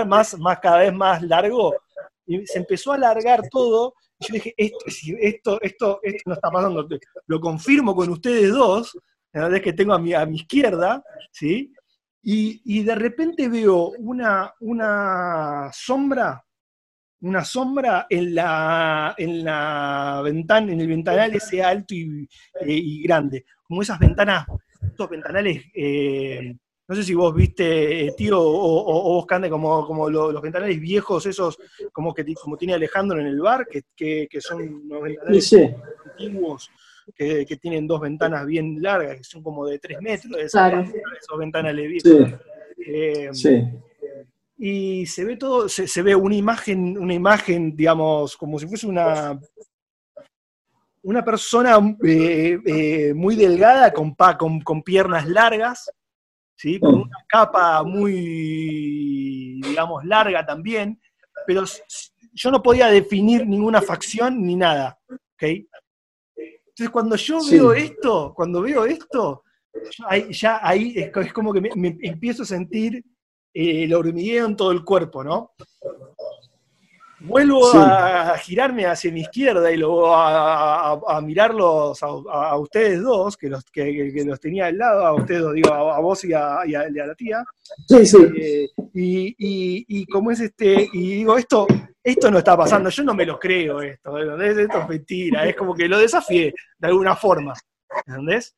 [0.06, 1.74] más, más, cada vez más largo.
[2.30, 3.96] Y se empezó a alargar todo.
[4.20, 6.88] Y yo dije, esto, esto, esto, esto no está pasando.
[7.28, 8.98] Lo confirmo con ustedes dos,
[9.34, 9.62] ¿entendés?
[9.62, 11.74] Que tengo a mi, a mi izquierda, ¿sí?
[12.22, 16.46] Y, y de repente veo una, una sombra
[17.22, 22.28] una sombra en la, en la ventana, en el ventanal ese alto y,
[22.62, 24.46] eh, grande, como esas ventanas,
[24.82, 26.56] estos ventanales, eh,
[26.90, 31.24] no sé si vos viste, eh, tío, o, vos, Cande, como, como los, ventanales viejos,
[31.28, 31.60] esos
[31.94, 35.54] como que como tiene Alejandro en el bar, que, son unos ventanales
[36.04, 36.72] antiguos,
[37.16, 43.38] que, tienen dos ventanas bien largas, que son como de tres metros, esos ventanales viejos.
[43.38, 43.68] sí.
[44.58, 49.40] Y se ve todo, se, ve una imagen, una imagen, digamos, como si fuese una,
[51.04, 55.90] una persona eh, eh, muy delgada, con, con, con, piernas largas,
[56.60, 56.78] ¿sí?
[56.78, 61.00] con una capa muy, digamos, larga también,
[61.48, 61.64] pero
[62.34, 65.00] yo no podía definir ninguna facción ni nada.
[65.36, 65.68] ¿okay?
[66.36, 69.44] Entonces cuando yo veo esto, cuando veo esto,
[70.32, 73.04] ya ahí es, como que me empiezo a sentir
[73.54, 75.54] el hormigueo en todo el cuerpo, ¿no?
[77.22, 83.64] Vuelvo a, girarme hacia mi izquierda y luego a, mirarlos a, ustedes dos, que los,
[83.66, 87.44] que, los tenía al lado, a ustedes dos, digo, a, vos y a, la tía.
[87.88, 88.18] Sí, sí.
[88.38, 89.36] Eh, y,
[89.88, 91.68] y, como es este, y digo, esto,
[92.04, 95.76] esto no está pasando, yo no me lo creo esto, esto es mentira, es como
[95.76, 97.54] que lo desafié de alguna forma,
[98.08, 98.56] ¿entendés?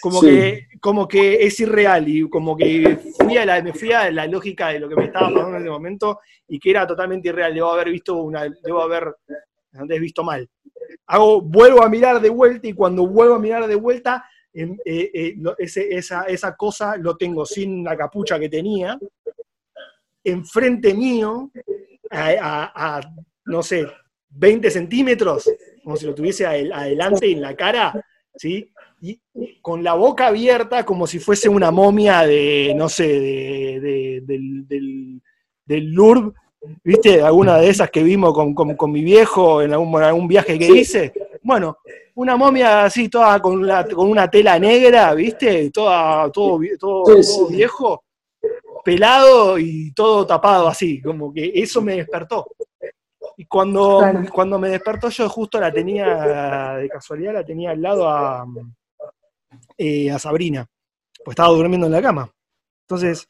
[0.00, 4.10] Como, que, como que es irreal y como que fui a la, me fui a
[4.10, 7.28] la lógica de lo que me estaba pasando en ese momento y que era totalmente
[7.28, 7.54] irreal.
[7.54, 9.14] Debo haber visto una, debo haber
[10.00, 10.48] visto mal.
[11.06, 15.10] Hago, vuelvo a mirar de vuelta y cuando vuelvo a mirar de vuelta, em, eh,
[15.12, 18.98] eh, esa, esa cosa lo tengo sin la capucha que tenía,
[20.24, 21.50] enfrente mío,
[22.10, 23.00] a,
[23.46, 23.86] no sé,
[24.28, 25.50] 20 centímetros,
[25.82, 27.92] como si lo tuviese adelante en la cara,
[28.34, 28.72] ¿sí?
[29.10, 35.20] Y con la boca abierta como si fuese una momia de, no sé, de, del,
[35.64, 36.32] del, Louvre,
[36.82, 37.22] ¿viste?
[37.22, 41.12] Alguna de esas que vimos con, mi viejo en algún, viaje que hice.
[41.42, 41.78] Bueno,
[42.14, 45.70] una momia así, toda con, con una tela negra, ¿viste?
[45.70, 47.04] Toda, todo, todo,
[47.50, 48.04] viejo,
[48.84, 52.46] pelado y todo tapado así, como que eso me despertó.
[53.36, 54.00] Y cuando,
[54.32, 58.46] cuando me despertó yo justo la tenía, de casualidad, la tenía al lado a,
[59.78, 60.66] eh, a Sabrina,
[61.24, 62.30] pues estaba durmiendo en la cama.
[62.88, 63.26] Entonces,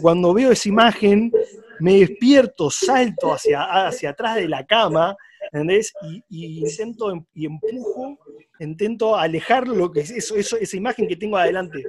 [0.00, 1.30] cuando, veo esa imagen,
[1.78, 5.14] me despierto, salto hacia, hacia atrás de la cama,
[5.52, 5.92] ¿entendés?
[6.30, 8.18] Y, intento em, y empujo,
[8.60, 11.84] intento alejar lo que es eso, eso, esa imagen que tengo adelante.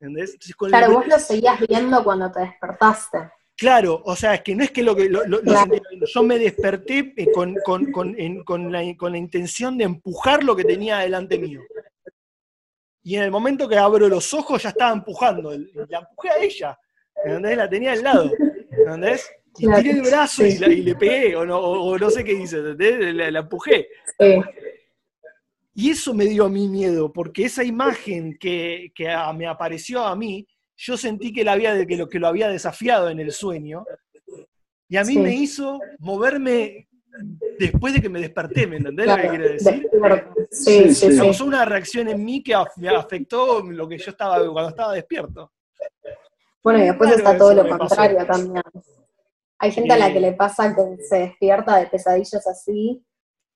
[0.00, 0.38] ¿entendés?
[0.56, 3.18] claro, vos lo seguías viendo cuando te despertaste.
[3.56, 7.56] Claro, o sea, es que no es que lo que yo me desperté eh, con,
[7.64, 11.62] con, la, con la intención de empujar lo que tenía adelante mío
[13.08, 15.50] y en el momento que abro los ojos ya estaba empujando,
[15.88, 16.78] la empujé a ella,
[17.24, 17.56] ¿entendés?
[17.56, 18.30] La tenía al lado,
[18.70, 19.30] ¿entendés?
[19.56, 23.14] Y tiré el brazo y, le pegué, o no, sé qué hice, ¿entendés?
[23.32, 23.88] La, empujé.
[25.72, 28.92] Y eso me dio a mí miedo, porque esa imagen que,
[29.34, 33.08] me apareció a mí, yo sentí que, la había, que, lo, que lo había desafiado
[33.08, 33.86] en el sueño,
[34.86, 36.87] y a mí me hizo moverme
[37.58, 39.90] después de que me desperté, ¿me entendés lo que quiere decir?
[40.50, 44.70] Sí, sí, Causó una reacción en mí que me afectó lo que yo estaba cuando
[44.70, 45.52] estaba despierto.
[46.62, 48.62] Bueno, y después está todo lo contrario también.
[49.60, 53.04] Hay gente a la que le pasa que se despierta de pesadillas así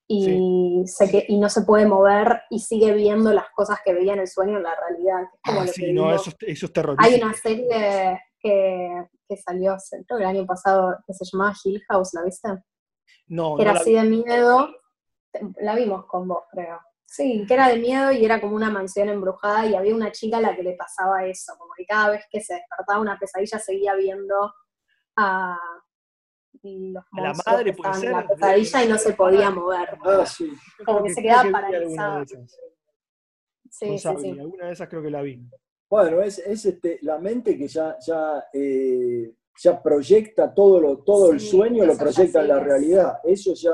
[0.07, 0.83] y,
[1.27, 4.57] y no se puede mover y sigue viendo las cosas que veía en el sueño
[4.57, 5.23] en la realidad.
[5.43, 7.07] ah, sí, no, eso, eso, es terrorífico.
[7.07, 12.13] Hay una serie que, que salió, creo el año pasado, que se llamaba Hill House,
[12.13, 12.49] ¿la viste?
[13.27, 14.69] No, era así de miedo.
[15.61, 16.79] La vimos con vos, creo.
[17.05, 20.37] Sí, que era de miedo y era como una mansión embrujada y había una chica
[20.37, 23.59] a la que le pasaba eso, como que cada vez que se despertaba una pesadilla
[23.59, 24.51] seguía viendo
[25.15, 25.59] a
[26.63, 29.89] los la madre que en la pesadilla y no se podía mover.
[30.03, 30.51] Ah, sí.
[30.85, 32.25] Como que, se quedaba paralizada.
[33.69, 34.29] Sí, sí, sí.
[34.39, 35.39] Alguna de esas creo que la vi.
[35.89, 41.31] Bueno, es, es este, la mente que ya, ya eh, ya proyecta todo, lo, todo
[41.31, 43.19] el sueño, lo proyecta en la realidad.
[43.23, 43.71] Eso ya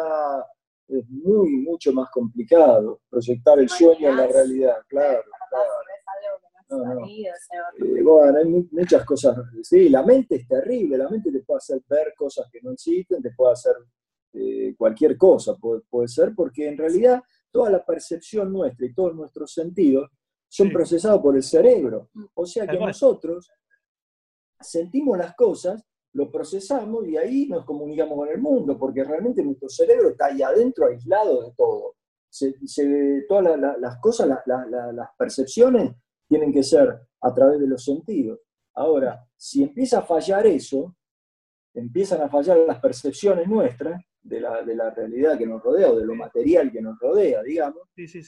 [0.87, 5.23] es muy, mucho más complicado, proyectar el sueño en la realidad, claro.
[5.49, 7.05] claro.
[7.09, 9.37] Eh, bueno, hay muchas cosas.
[9.63, 13.21] Sí, la mente es terrible, la mente te puede hacer ver cosas que no existen,
[13.21, 13.73] te puede hacer
[14.33, 19.15] eh, cualquier cosa, puede, puede, ser, porque en realidad toda la percepción nuestra y todos
[19.15, 20.11] nuestros sentidos
[20.47, 22.09] son procesados por el cerebro.
[22.13, 22.25] Mm.
[22.35, 23.49] O sea que nosotros
[24.59, 29.69] sentimos las cosas, lo procesamos y ahí nos comunicamos con el mundo, porque realmente nuestro
[29.69, 31.95] cerebro está ahí adentro, aislado de todo.
[33.27, 35.91] todas las cosas, las percepciones
[36.27, 38.39] tienen que ser a través de los sentidos.
[38.75, 40.95] Ahora, si empieza a fallar eso,
[41.73, 46.15] empiezan a fallar las percepciones nuestras de la, realidad que nos rodea o de lo
[46.15, 47.81] material que nos rodea, digamos,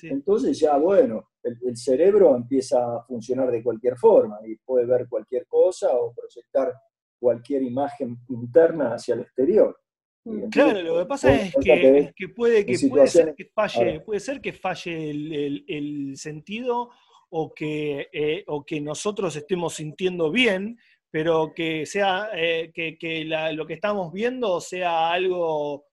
[0.04, 5.46] entonces ya, bueno, el, cerebro empieza a funcionar de cualquier forma y puede ver cualquier
[5.48, 6.74] cosa o proyectar
[7.20, 9.78] cualquier imagen interna hacia el exterior.
[10.24, 10.50] Mm.
[10.50, 14.54] claro, lo que pasa es que, puede, que puede ser que falle, puede ser que
[14.54, 16.92] falle el, sentido
[17.30, 20.78] o que, eh, o que nosotros estemos sintiendo bien,
[21.12, 25.86] pero que sea eh, que, lo que estamos viendo sea algo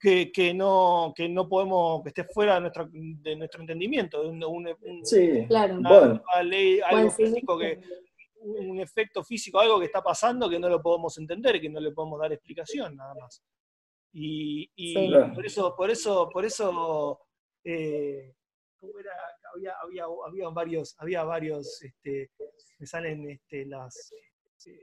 [0.00, 4.68] que, no, que no podemos, que esté fuera de nuestro, de nuestro entendimiento, de un,
[5.02, 5.80] sí, claro.
[6.34, 7.80] algo físico que,
[8.44, 11.92] un efecto físico, algo que está pasando que no lo podemos entender, que no le
[11.92, 13.42] podemos dar explicación nada más.
[14.12, 14.68] Y,
[15.34, 17.20] por eso, por eso, por eso,
[17.64, 18.34] eh,
[19.54, 19.72] Había,
[20.26, 22.30] había, varios, había varios, este,
[22.78, 24.12] me salen este, las,
[24.66, 24.80] eh,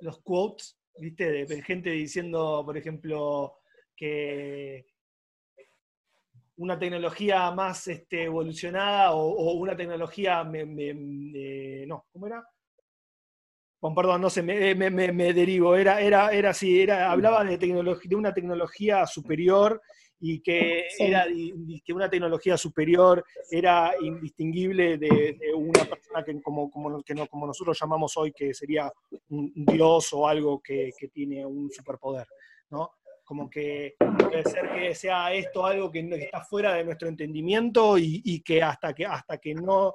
[0.00, 1.44] los quotes ¿viste?
[1.46, 3.58] De gente diciendo, por ejemplo,
[3.96, 4.86] que
[6.56, 12.44] una tecnología más este, evolucionada o, una tecnología, no, ¿cómo era?
[13.94, 18.32] perdón, no sé, me, me, derivo, era, era, era así, era, hablaba de, de una
[18.32, 19.82] tecnología superior
[20.20, 21.26] y que, era,
[21.84, 27.46] que una tecnología superior era indistinguible de, una persona que como, como, que no, como
[27.46, 28.90] nosotros llamamos hoy, que sería
[29.28, 32.26] un dios o algo que, que tiene un superpoder,
[32.70, 32.92] ¿no?
[33.24, 38.42] como que puede ser que sea esto algo que está fuera de nuestro entendimiento y,
[38.42, 39.94] que hasta que hasta que no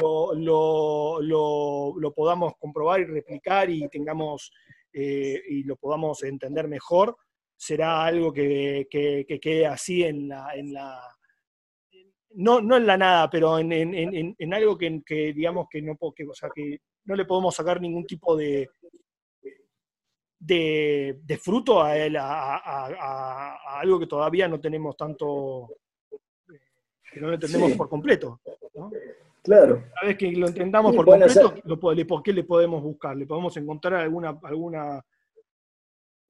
[0.00, 4.50] lo, lo, podamos comprobar y replicar y tengamos
[4.92, 7.16] eh, y lo podamos entender mejor,
[7.60, 10.98] será algo que, quede así en la, en la
[12.36, 15.02] no, no en la nada, pero en, en, algo que,
[15.34, 18.70] digamos que no, que, o sea, que no le podemos sacar ningún tipo de,
[20.38, 21.98] de, fruto a,
[23.78, 25.68] algo que todavía no tenemos tanto,
[27.12, 28.40] que no lo entendemos por completo.
[29.42, 29.74] Claro.
[29.74, 31.54] Una vez que lo entendamos por completo,
[32.08, 33.14] ¿por qué le podemos buscar?
[33.18, 34.38] ¿Le podemos encontrar alguna...
[34.44, 35.04] alguna...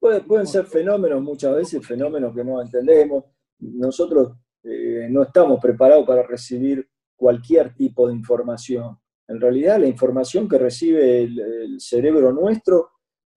[0.01, 3.24] pueden ser fenómenos muchas veces, fenómenos que no entendemos.
[3.59, 4.32] Nosotros
[4.62, 8.98] eh, no estamos preparados para recibir cualquier tipo de información.
[9.28, 12.90] En realidad la información que recibe el cerebro nuestro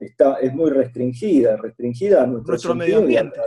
[0.05, 3.39] está, es muy restringida, restringida a nuestro, medio ambiente.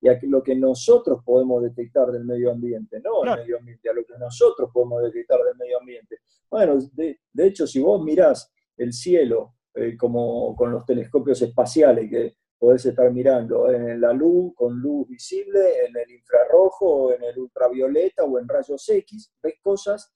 [0.00, 3.92] Y a, lo que, nosotros podemos detectar del medio ambiente, no el medio ambiente, a
[3.92, 6.18] lo que nosotros podemos detectar del medio ambiente.
[6.50, 12.36] Bueno, de, hecho, si vos mirás el cielo eh, como con los telescopios espaciales que
[12.58, 18.24] podés estar mirando en la luz, con luz visible, en el infrarrojo, en el ultravioleta
[18.24, 20.12] o en rayos X, ves cosas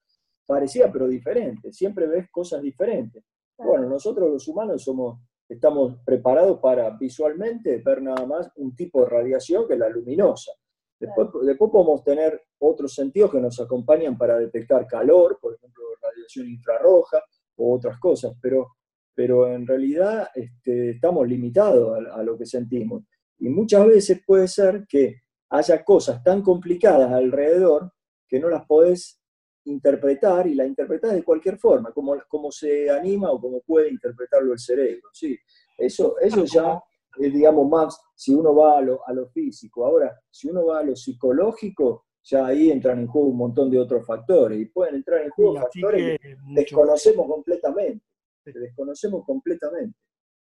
[0.47, 3.25] parecidas pero diferentes, siempre ves cosas diferentes.
[3.59, 9.11] Bueno, nosotros los humanos somos estamos preparados para visualmente ver nada más un tipo de
[9.11, 10.53] radiación que es la luminosa.
[10.99, 16.49] Después, después podemos tener otros sentidos que nos acompañan para detectar calor, por ejemplo, radiación
[16.49, 17.23] infrarroja
[17.57, 18.77] o otras cosas, pero,
[19.17, 23.03] pero en realidad este, estamos limitados a, a lo que sentimos.
[23.39, 27.91] Y muchas veces puede ser que haya cosas tan complicadas alrededor
[28.29, 29.21] que no las podés
[29.64, 34.53] interpretar y la interpretar de cualquier forma, como, como se anima o como puede interpretarlo
[34.53, 35.09] el cerebro.
[35.12, 35.37] Sí,
[35.79, 36.81] eso, eso ya
[37.19, 39.85] es, digamos, más si uno va a lo, a lo físico.
[39.87, 43.79] Ahora, si uno va a lo psicológico, ya ahí entran en juego un montón de
[43.79, 48.05] otros factores y pueden entrar en juego factores que desconocemos completamente.
[48.53, 49.99] Desconocemos completamente.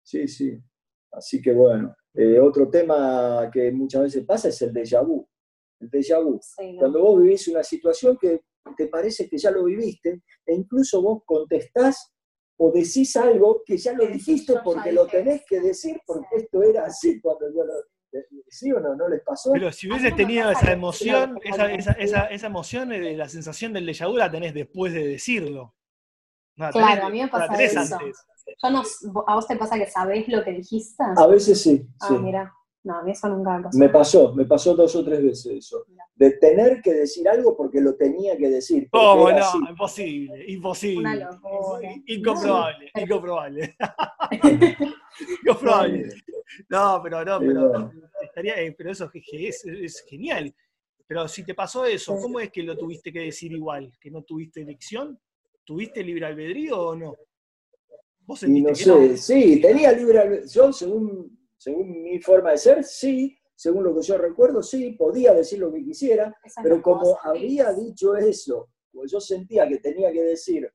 [0.02, 0.58] Sí, sí.
[1.12, 5.26] Así que bueno, eh, otro tema que muchas veces pasa es el déjà vu.
[5.80, 6.40] El déjà vu.
[6.78, 8.42] Cuando vos vivís una situación que
[8.76, 12.12] te parece que ya lo viviste, e incluso vos contestás
[12.58, 16.84] o decís algo que ya lo dijiste porque lo tenés que decir, porque esto era
[16.84, 17.74] así cuando yo lo...
[18.48, 18.96] ¿Sí o no?
[18.96, 19.52] ¿No les pasó?
[19.52, 23.86] Pero si hubieses tenido esa emoción, esa, esa, esa, esa emoción, de la sensación del
[23.86, 25.76] déjà vu la tenés después de decirlo.
[26.72, 27.98] Claro, a mí me pasa eso.
[29.26, 31.02] ¿A vos te pasa que sabés lo que dijiste?
[31.16, 31.86] A veces sí.
[32.00, 32.54] Ah, mira.
[32.82, 33.78] No, a mí eso nunca me pasó.
[33.78, 35.84] Me pasó, me pasó dos o tres veces eso.
[36.14, 38.88] De tener que decir algo porque lo tenía que decir.
[38.90, 39.68] ¿Cómo no?
[39.68, 41.26] Imposible, imposible.
[42.06, 43.76] Incomprobable, incomprobable.
[45.42, 46.08] incomprobable.
[46.70, 47.92] No, pero no, pero,
[48.22, 50.54] estaría, eh, pero eso es, es, genial.
[51.06, 53.92] Pero si te pasó eso, ¿cómo es que lo tuviste que decir igual?
[54.00, 55.20] ¿Que no tuviste elección?
[55.70, 57.16] ¿Tuviste libre albedrío o no?
[58.26, 60.48] ¿Vos y no sé, sí, tenía libre albedrío.
[60.48, 65.32] Yo, según según mi forma de ser, sí, según lo que yo recuerdo, sí, podía
[65.32, 70.22] decir lo que quisiera, pero como había dicho eso, pues yo sentía que tenía que
[70.22, 70.68] decir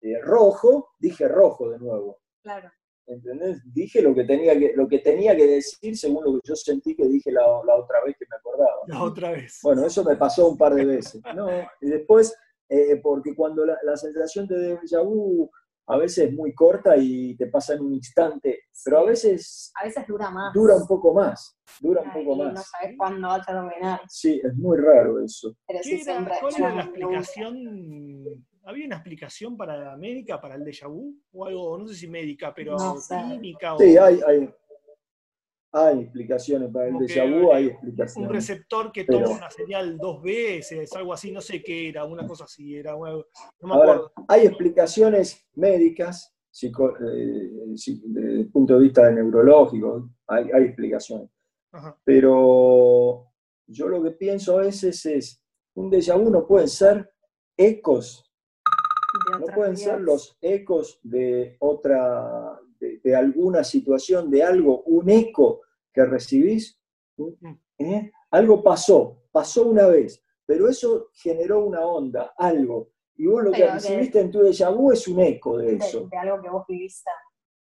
[0.00, 2.22] eh, rojo, dije rojo de nuevo.
[2.42, 2.70] Claro.
[3.06, 3.60] ¿Entendés?
[3.74, 6.96] Dije lo que, tenía que, lo que tenía que decir según lo que yo sentí
[6.96, 8.80] que dije la, otra vez que me acordaba.
[8.86, 9.58] La otra vez.
[9.62, 11.20] Bueno, eso me pasó un par de veces.
[11.34, 11.50] ¿no?
[11.82, 12.34] Y después,
[12.70, 15.50] eh, porque cuando la, la sensación de déjà vu
[15.90, 19.72] a veces es muy corta y te pasa en un instante, pero a veces...
[19.74, 20.54] A veces dura más.
[20.54, 22.54] Dura un poco más, dura un poco más.
[22.54, 24.00] no sabes cuándo va a terminar.
[24.08, 25.52] Sí, es muy raro eso.
[25.66, 28.46] Pero sí, siempre ¿Cuál era la explicación?
[28.64, 31.16] ¿Había una explicación para la médica, para el déjà vu?
[31.32, 32.76] O algo, no sé si médica, pero
[33.08, 33.78] clínica o...
[33.78, 34.48] Sí, hay, hay,
[35.72, 38.28] hay explicaciones para el déjà vu, hay explicaciones.
[38.28, 42.04] Un receptor que toma una señal dos veces, es algo así, no sé qué era,
[42.04, 43.24] una cosa así, era no
[43.62, 44.12] me acuerdo.
[44.26, 46.70] hay explicaciones médicas, eh,
[48.04, 51.30] desde el punto de vista neurológico, hay, hay explicaciones.
[52.04, 53.28] Pero
[53.66, 55.40] yo lo que pienso a veces es,
[55.74, 57.08] un déjà vu no pueden ser
[57.56, 58.28] ecos,
[59.38, 62.49] no pueden ser los ecos de otra
[62.80, 65.60] de, alguna situación, de algo, un eco
[65.92, 66.80] que recibís.
[67.78, 68.10] ¿eh?
[68.30, 72.90] algo pasó, pasó una vez, pero eso generó una onda, algo.
[73.16, 75.72] Y vos lo que Pero que- recibiste en tu déjà vu es un eco de
[75.72, 76.08] De, eso.
[76.10, 77.10] de algo que vos viviste.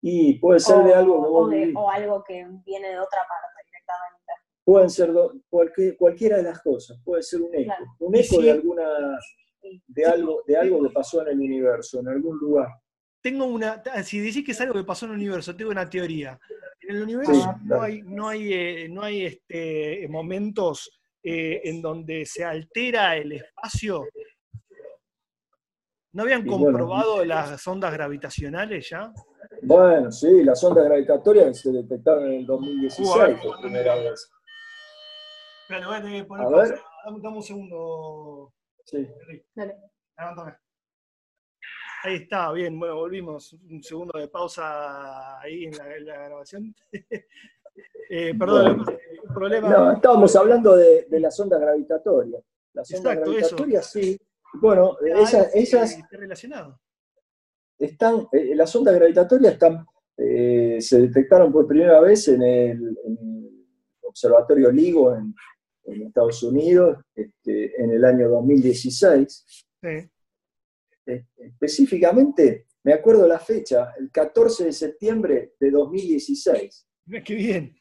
[0.01, 1.75] Y puede ser de algo que o, vos de- vivís.
[1.77, 4.33] o algo que viene de otra parte directamente.
[4.65, 7.65] Pueden ser do- cualquier- cualquiera de las cosas, puede ser un eco.
[7.67, 7.85] Claro.
[8.01, 8.43] Un eco sí.
[8.43, 9.19] de alguna,
[9.89, 12.69] de algo, de algo que pasó en el universo, en algún lugar.
[13.25, 16.39] Tengo una, si decís que es algo que pasó en el universo, tengo una teoría.
[16.83, 20.91] En el universo Sí, no hay, no hay, eh, no hay este, momentos
[21.22, 24.07] eh, en donde se altera el espacio.
[26.12, 26.64] ¿No habían bueno.
[26.66, 29.11] comprobado las ondas gravitacionales ya?
[29.62, 34.31] Bueno, sí, las ondas gravitatorias se detectaron en el 2016 Uh, ver, por primera vez.
[35.62, 36.81] Espera, voy a tener que poner A ver.
[37.07, 38.53] Dame, dame un segundo.
[38.85, 39.09] Sí.
[39.55, 39.77] Dale.
[40.18, 40.64] Levántame.
[42.05, 43.55] Ahí está, bien, bueno, volvimos.
[43.71, 46.75] Un segundo de pausa ahí en la, en la grabación.
[48.09, 48.85] Eh, perdón,
[49.27, 49.69] un problema.
[49.69, 52.41] No, estábamos hablando de, de las ondas gravitatorias.
[52.75, 53.25] Las ondas eso.
[53.25, 54.21] gravitatorias, sí.
[54.61, 56.79] Bueno, Ah, esas, que esas relacionado.
[57.79, 59.85] están, eh, las ondas gravitatorias están,
[60.19, 63.65] eh, se detectaron por primera vez en el, en el
[64.03, 65.35] Observatorio LIGO en,
[65.87, 69.65] en Estados Unidos este, en el año 2016.
[69.83, 70.11] Sí.
[71.07, 76.87] Eh, específicamente, me acuerdo la fecha, el 14 de septiembre de 2016.
[77.07, 77.77] Mirá qué bien.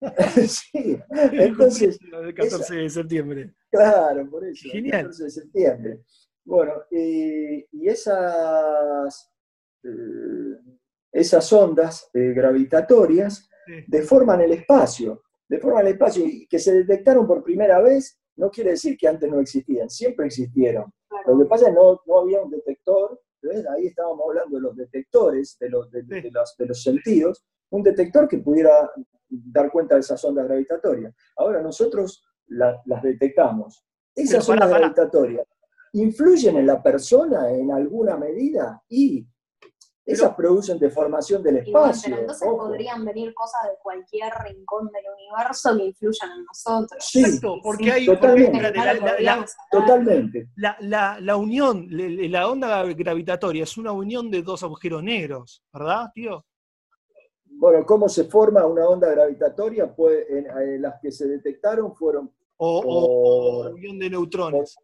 [0.48, 0.98] sí,
[1.32, 3.54] entonces, el 14 de septiembre.
[3.70, 5.02] claro, por eso, el Genial.
[5.02, 6.00] 14 de septiembre.
[6.44, 9.30] Bueno, eh, y esas,
[9.84, 10.58] eh,
[11.12, 13.84] esas ondas eh, gravitatorias Sí.
[13.86, 18.70] deforman el espacio, deforman el espacio y que se detectaron por primera vez no quiere
[18.70, 20.92] decir que antes no existían, siempre existieron.
[21.26, 23.66] Lo que pasa es que no, no había un detector, ¿ves?
[23.68, 28.28] ahí estábamos hablando de los detectores, de los, de, las- de los sentidos, un detector
[28.28, 28.90] que pudiera
[29.28, 31.14] dar cuenta de esas ondas gravitatorias.
[31.36, 33.84] Ahora nosotros la- las detectamos.
[34.14, 35.46] Esas ondas gravitatorias
[35.94, 39.26] influyen en la persona en alguna medida y
[40.04, 42.10] esas producen deformación del Y bueno, espacio.
[42.10, 42.56] pero entonces ojo.
[42.58, 47.04] podrían venir cosas de cualquier rincón del universo que influyan en nosotros.
[47.04, 48.60] Sí, Exacto, porque Sí, hay totalmente.
[48.72, 49.46] la, la- la-.
[49.70, 50.48] Totalmente.
[50.56, 56.10] la- la- la unión, la onda gravitatoria es una unión de dos agujeros negros, ¿verdad,
[56.12, 56.44] tío?
[57.54, 59.94] Bueno, ¿cómo se forma una onda gravitatoria?
[59.94, 64.76] Pues en, en las que se detectaron fueron, O, o- o Por- unión de neutrones.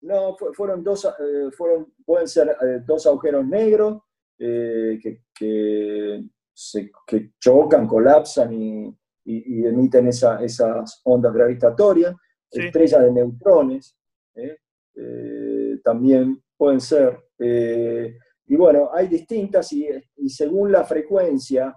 [0.00, 4.02] no, fu- fueron dos, eh, fueron, pueden ser eh, dos agujeros negros
[4.44, 8.88] eh, que, que se, que chocan, colapsan y,
[9.24, 12.14] y- y emiten esa- esas ondas gravitatorias,
[12.50, 12.60] Sí.
[12.66, 13.96] estrellas de neutrones,
[14.34, 14.56] ¿eh?
[14.96, 17.18] Eh, también pueden ser.
[17.38, 18.16] eh,
[18.46, 21.74] y bueno, hay distintas y, y según la frecuencia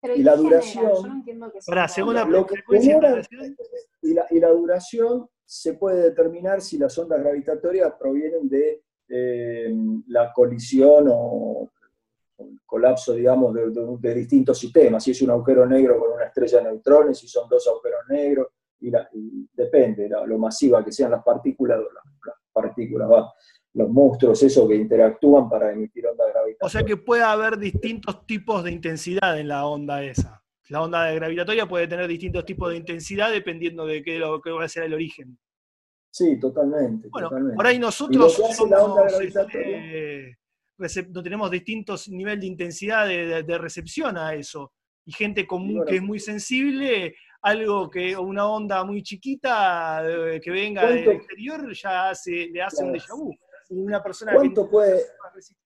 [0.00, 1.22] Pero y la duración-
[4.30, 9.74] y la, duración se puede determinar si las ondas gravitatorias provienen de eh,
[10.08, 11.70] la colisión o
[12.38, 15.02] el colapso, digamos, de, de- de distintos sistemas.
[15.02, 18.48] Si es un agujero negro con una estrella de neutrones, si son dos agujeros negros,
[18.80, 21.88] y, la- y depende la- lo masiva que sean las partículas, las,
[22.26, 23.32] las partículas, va,
[23.74, 26.58] los monstruos, esos que interactúan para emitir ondas gravitatorias.
[26.62, 30.42] o sea que puede haber distintos tipos de intensidad en la onda esa.
[30.70, 34.64] La onda gravitatoria puede tener distintos tipos de intensidad dependiendo de qué, lo, qué va
[34.64, 35.38] a ser el origen.
[36.10, 37.08] Sí, totalmente.
[37.10, 37.56] Bueno, totalmente.
[37.56, 40.38] por ahí nosotros onda somos, gravitatoria- este,
[41.10, 44.72] no tenemos distintos niveles de intensidad de, de- de recepción a eso.
[45.04, 45.86] Y gente común bueno.
[45.86, 51.10] que es muy sensible, algo que una onda muy chiquita eh, que venga del ¿Cuánto-
[51.22, 53.34] exterior ya hace, le hace un déjà vu.
[53.70, 55.02] Una persona ¿Cuánto que puede,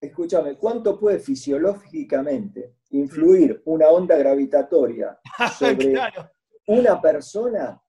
[0.00, 5.18] escúchame, cuánto puede fisiológicamente influir una onda gravitatoria
[5.58, 6.30] sobre claro.
[6.66, 7.80] una persona?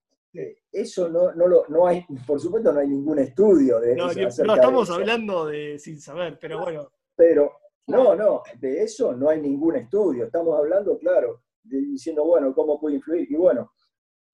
[0.72, 4.44] Eso no, no, lo, no hay, por supuesto no hay ningún estudio de No, eso,
[4.44, 6.92] no estamos hablando de sin saber, pero bueno.
[7.16, 7.52] Pero,
[7.88, 10.26] no, no, de eso no hay ningún estudio.
[10.26, 13.30] Estamos hablando, claro, de- diciendo, bueno, ¿cómo puede influir?
[13.32, 13.72] Y bueno,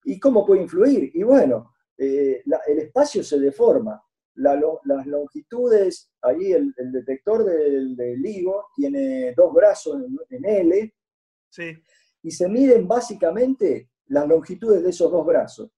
[0.04, 1.10] ¿y cómo puede influir?
[1.14, 4.02] Y bueno, eh, la- el espacio se deforma.
[4.36, 10.16] La lo- las longitudes, ahí el, el detector del, del LIGO tiene dos brazos en,
[10.30, 10.94] en L
[11.50, 11.72] Sí.
[12.22, 15.70] y se miden básicamente las longitudes de esos dos brazos.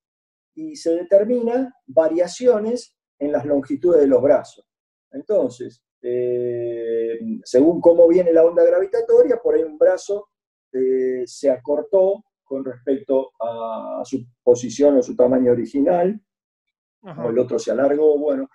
[0.55, 4.67] Y se determinan variaciones en las longitudes de los brazos.
[5.11, 10.29] Entonces, eh, según cómo viene la onda gravitatoria, por ahí un brazo
[10.73, 16.21] eh, se acortó con respecto a su posición o su tamaño original,
[17.03, 17.25] Ajá.
[17.25, 18.19] o el otro se alargó.
[18.19, 18.49] Bueno,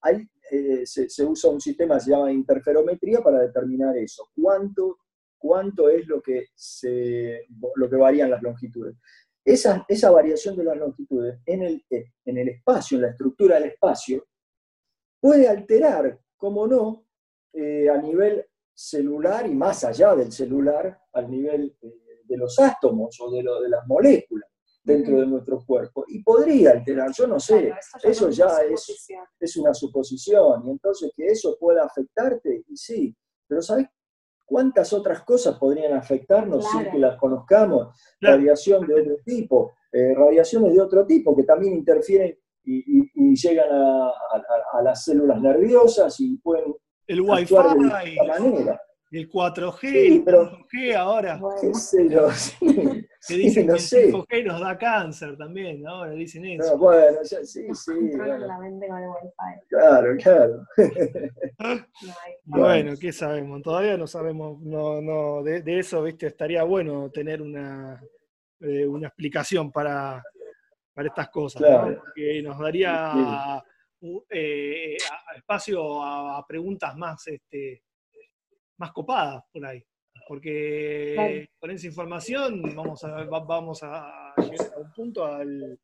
[0.00, 4.28] ahí eh, se, se usa un sistema que se llama interferometría para determinar eso.
[4.34, 4.98] ¿Cuánto,
[5.44, 8.96] cuánto es lo que, se, lo que varían las longitudes.
[9.44, 13.68] Esa, esa variación de las longitudes en el, en el espacio, en la estructura del
[13.72, 14.26] espacio,
[15.20, 17.06] puede alterar, como no,
[17.54, 23.18] eh, a nivel celular y más allá del celular, al nivel eh, de los átomos
[23.18, 24.50] o de, lo, de las moléculas
[24.82, 26.04] dentro de nuestro cuerpo.
[26.06, 27.72] Y podría alterar, yo no sé,
[28.02, 29.08] eso ya, es,
[29.40, 33.16] es, una suposición, y entonces que eso pueda afectarte, y sí,
[33.48, 33.86] pero ¿sabes
[34.44, 37.98] cuántas otras cosas podrían afectarnos sin que las conozcamos?
[38.20, 44.82] Radiación de otro tipo, eh, radiaciones de otro tipo que también interfieren y, llegan a,
[44.82, 46.74] las células nerviosas y pueden
[47.06, 48.80] el wifi, de manera.
[49.10, 51.40] El 4G, el 5G ahora.
[51.60, 52.28] ¿Qué sé yo?
[53.28, 56.76] que dicen que el 5G nos da cáncer también, ahora dicen eso.
[56.76, 57.92] bueno, ya, sí, sí.
[58.16, 58.38] Bueno.
[58.38, 59.66] la mente con el wifi.
[59.68, 60.66] Claro, claro.
[62.44, 63.62] bueno, ¿qué sabemos?
[63.62, 66.26] Todavía no sabemos no, no, de, eso, ¿viste?
[66.26, 68.02] Estaría bueno tener una,
[68.60, 70.24] eh, una explicación para,
[70.94, 72.02] para estas cosas, claro.
[72.14, 73.62] que nos daría
[74.30, 74.96] eh,
[75.36, 77.82] espacio a, preguntas más, este,
[78.78, 79.84] más copadas por ahí.
[80.26, 85.78] Porque con esa información vamos a, vamos a llegar a un punto al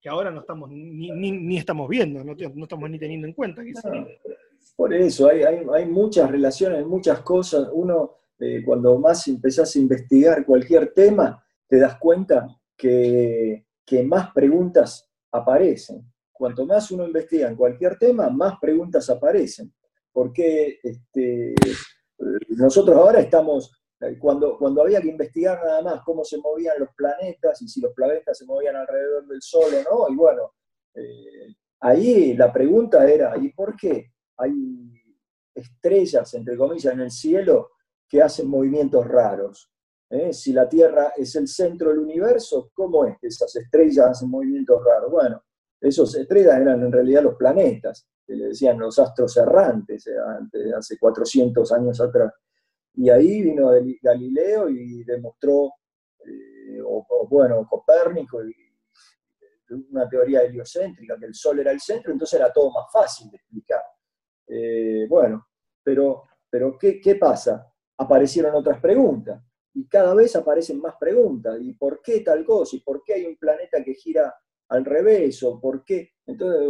[0.00, 3.62] que ahora no estamos ni, estamos viendo, no, estamos ni teniendo en cuenta.
[4.76, 7.68] Por eso, hay, hay, muchas relaciones, muchas cosas.
[7.72, 14.32] Uno, eh, cuando más empezás a investigar cualquier tema, te das cuenta que, que más
[14.32, 16.04] preguntas aparecen.
[16.30, 19.72] Cuanto más uno investiga en cualquier tema, más preguntas aparecen.
[20.12, 21.54] Porque este,
[22.50, 26.90] nosotros ahora estamos, eh, cuando, cuando había que investigar nada más cómo se movían los
[26.94, 30.52] planetas y si los planetas se movían alrededor del Sol o no, y bueno,
[30.94, 34.92] eh, ahí la pregunta era, ¿y por qué hay
[35.54, 37.70] estrellas, entre comillas, en el cielo
[38.06, 39.72] que hacen movimientos raros?
[40.10, 40.32] ¿Eh?
[40.32, 44.82] Si la Tierra es el centro del universo, ¿cómo es que esas estrellas hacen movimientos
[44.82, 45.10] raros?
[45.10, 45.42] Bueno,
[45.80, 50.14] esas estrellas eran en realidad los planetas, que le decían los astros errantes, eh,
[50.76, 52.32] hace 400 años atrás.
[52.94, 53.70] Y ahí vino
[54.02, 55.72] Galileo y demostró,
[56.24, 58.54] eh, o, bueno, Copérnico, y,
[59.90, 63.36] una teoría heliocéntrica, que el Sol era el centro, entonces era todo más fácil de
[63.36, 63.82] explicar.
[65.10, 65.46] Bueno,
[65.82, 67.70] pero, pero ¿qué, ¿qué pasa?
[67.98, 69.42] Aparecieron otras preguntas
[69.78, 71.56] y cada vez aparecen más preguntas.
[71.60, 72.74] ¿Y por qué tal cosa?
[72.76, 74.34] ¿Y por qué hay un planeta que gira
[74.68, 76.68] al revés, o por qué, entonces,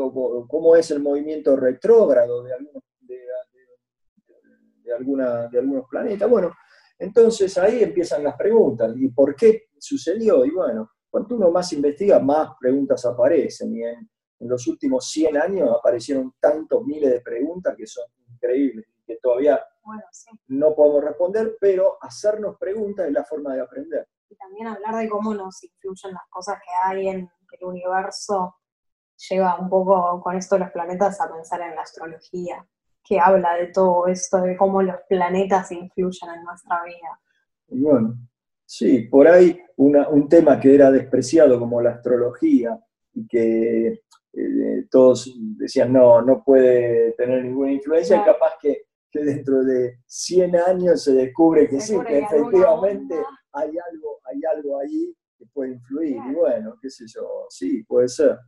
[0.48, 6.30] cómo es el movimiento retrógrado de algunos, de, alguna, de algunos planetas.
[6.30, 6.52] Bueno,
[6.98, 10.44] entonces ahí empiezan las preguntas, ¿y por qué sucedió?
[10.44, 14.08] Y bueno, cuanto uno más investiga, más preguntas aparecen, y en,
[14.40, 19.60] los últimos 100 años aparecieron tantos miles de preguntas que son increíbles, que todavía
[20.48, 24.08] no podemos responder, pero hacernos preguntas es la forma de aprender.
[24.28, 28.54] Y también hablar de cómo nos influyen las cosas que hay en el universo
[29.28, 32.66] lleva un poco con esto de los planetas a pensar en la astrología,
[33.04, 37.20] que habla de todo esto, de cómo los planetas influyen en nuestra vida.
[37.68, 38.14] Y bueno,
[38.64, 42.78] sí, por ahí un tema que era despreciado como la astrología
[43.12, 49.98] y que eh, todos decían no, no puede tener ninguna influencia, capaz que, dentro de
[50.06, 53.14] 100 años se descubre que sí, que efectivamente
[53.52, 56.16] hay algo, hay algo ahí que puede influir.
[56.30, 58.38] Y bueno, qué sé yo, sí, puede ser.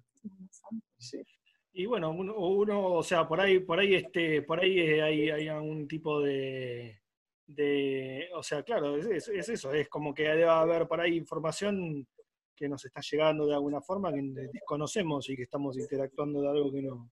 [1.73, 5.87] Y bueno, uno, o sea, por ahí, por ahí, este, por ahí hay, hay algún
[5.87, 7.01] tipo de,
[7.47, 12.07] de, o sea, claro, es, eso, es como que debe haber por ahí información
[12.55, 14.21] que nos está llegando de alguna forma que
[14.53, 17.11] desconocemos y que estamos interactuando de algo que no,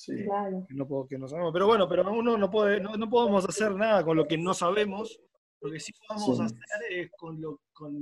[0.00, 0.24] sí.
[0.68, 1.52] que no, que no sabemos.
[1.52, 4.54] Pero bueno, pero uno no puede, no, no podemos hacer nada con lo que no
[4.54, 5.20] sabemos
[5.60, 7.94] lo que sí podemos hacer es con, lo, con,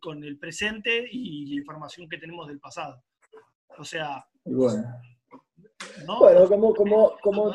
[0.00, 3.02] con, el presente y la información que tenemos del pasado.
[3.78, 4.24] O sea.
[4.44, 4.84] Bueno.
[6.06, 6.18] ¿no?
[6.18, 6.74] Bueno, como.
[6.74, 7.54] como, como,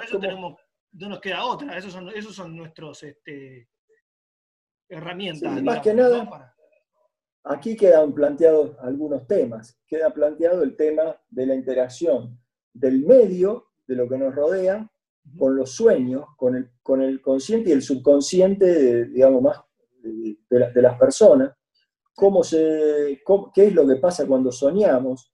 [0.93, 1.77] no nos queda otra.
[1.77, 3.69] Esos son, esos son nuestros este,
[4.89, 5.61] herramientas.
[5.61, 6.53] más que nada.
[7.43, 9.77] Aquí quedan planteados algunos temas.
[9.87, 12.39] Queda planteado el tema de la interacción
[12.79, 14.89] del medio, de lo que nos rodea,
[15.37, 19.61] con los sueños, con el, con el consciente y el subconsciente, digamos, más
[20.01, 21.53] de, las personas,
[22.13, 23.21] cómo se,
[23.53, 25.33] qué es lo que pasa cuando soñamos,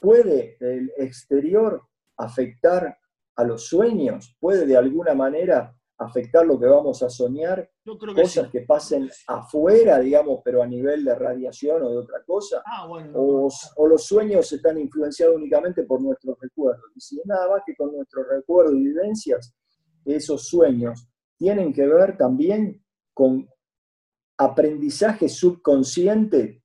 [0.00, 1.82] ¿puede el exterior
[2.16, 2.96] afectar
[3.36, 4.36] a los sueños?
[4.38, 7.70] ¿Puede de alguna manera afectar lo que vamos a soñar,
[8.14, 12.88] cosas que pasen afuera, digamos, pero a nivel de radiación o de otra cosa, ah,
[12.88, 13.48] o,
[13.86, 16.90] los sueños están influenciados únicamente por nuestros recuerdos.
[16.96, 19.54] Y si nada más que con nuestros recuerdos y vivencias,
[20.04, 23.48] esos sueños tienen que ver también con
[24.36, 26.62] aprendizaje subconsciente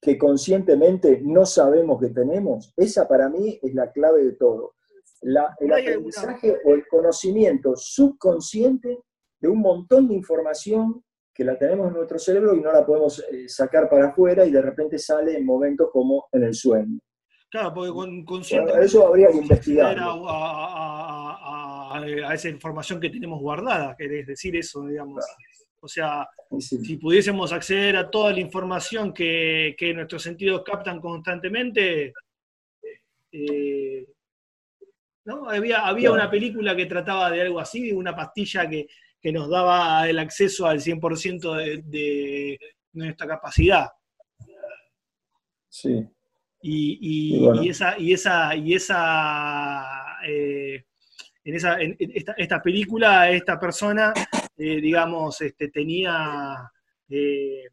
[0.00, 4.74] que conscientemente no sabemos que tenemos, esa para mí es la clave de todo.
[5.22, 8.98] La, el aprendizaje o el conocimiento subconsciente
[9.38, 11.04] de un montón de información
[11.34, 14.50] que la tenemos en nuestro cerebro y no la podemos eh, sacar para afuera y
[14.50, 16.98] de repente sale en momentos como en el sueño.
[17.50, 19.96] Claro, porque con, eso habría que investigar.
[19.98, 20.12] A,
[21.96, 25.24] a, esa información que tenemos guardada, es decir, eso, digamos.
[25.80, 32.12] O sea, si pudiésemos acceder a toda la información que, nuestros sentidos captan constantemente,
[33.32, 34.06] eh,
[35.24, 35.48] ¿no?
[35.48, 38.86] Había, había una película que trataba de algo así, de una pastilla que,
[39.32, 42.58] nos daba el acceso al 100% de, de
[42.94, 43.88] nuestra capacidad.
[45.68, 46.08] Sí.
[46.62, 50.84] Y, y, esa, y esa, y esa, eh,
[51.44, 54.12] en esa, en esta, esta, película, esta persona
[54.62, 56.70] eh, digamos, este, tenía,
[57.08, 57.64] eh,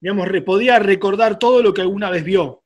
[0.00, 2.61] digamos, podía recordar todo lo que alguna vez vio.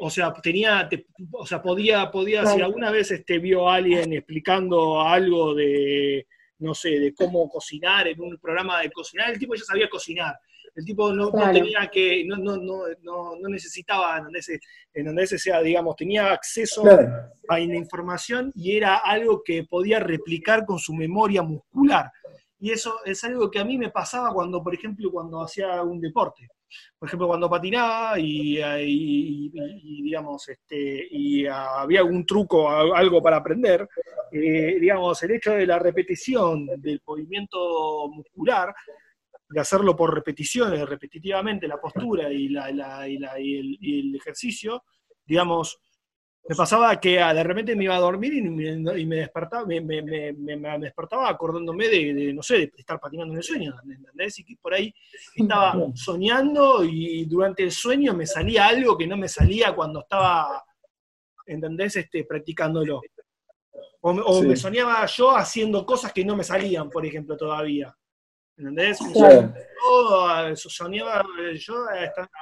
[0.00, 0.88] O sea, tenía,
[1.32, 6.26] o sea, podía, podía, si alguna vez este, vio a alguien explicando algo de,
[6.58, 10.38] no sé, de cómo cocinar en un programa de cocinar, el tipo ya sabía cocinar.
[10.74, 15.96] El tipo no, tenía que, no, no, no, no necesitaba, en donde ese sea, digamos,
[15.96, 22.12] tenía acceso a la información y era algo que podía replicar con su memoria muscular.
[22.60, 26.00] Y eso es algo que a mí me pasaba cuando, por ejemplo, cuando hacía un
[26.00, 26.48] deporte.
[26.98, 29.50] Por ejemplo, cuando patinaba y,
[30.02, 33.88] digamos, este, y había algún truco, algo para aprender,
[34.32, 38.74] eh, digamos, el hecho de la repetición del movimiento muscular
[39.48, 44.84] de hacerlo por repeticiones, repetitivamente, la postura y, el, ejercicio,
[45.24, 45.80] digamos,
[46.48, 49.82] me pasaba que ah, de repente me iba a dormir y me, despertaba, me,
[50.80, 54.38] despertaba acordándome de, no sé, de estar patinando en el sueño, ¿entendés?
[54.38, 54.94] Y que por ahí
[55.36, 60.64] estaba soñando y durante el sueño me salía algo que no me salía cuando estaba,
[61.44, 61.96] ¿entendés?
[61.96, 63.02] Este, practicándolo.
[64.00, 67.94] O, me soñaba yo haciendo cosas que no me salían, por ejemplo, todavía.
[68.56, 68.98] ¿Entendés?
[69.14, 71.22] Yo, soñaba
[71.58, 71.84] yo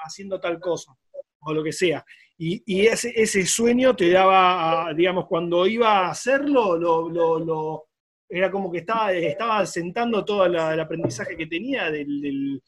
[0.04, 0.94] haciendo tal cosa,
[1.40, 2.04] o lo que sea.
[2.39, 7.89] Y, ese, sueño te daba, digamos, cuando iba a hacerlo, lo,
[8.28, 12.61] era como que estaba, estaba sentando todo el aprendizaje que tenía del,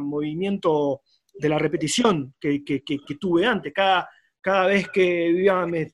[0.00, 1.00] movimiento,
[1.34, 2.62] de la repetición que,
[3.18, 3.72] tuve antes.
[3.72, 4.08] Cada,
[4.40, 5.32] cada vez que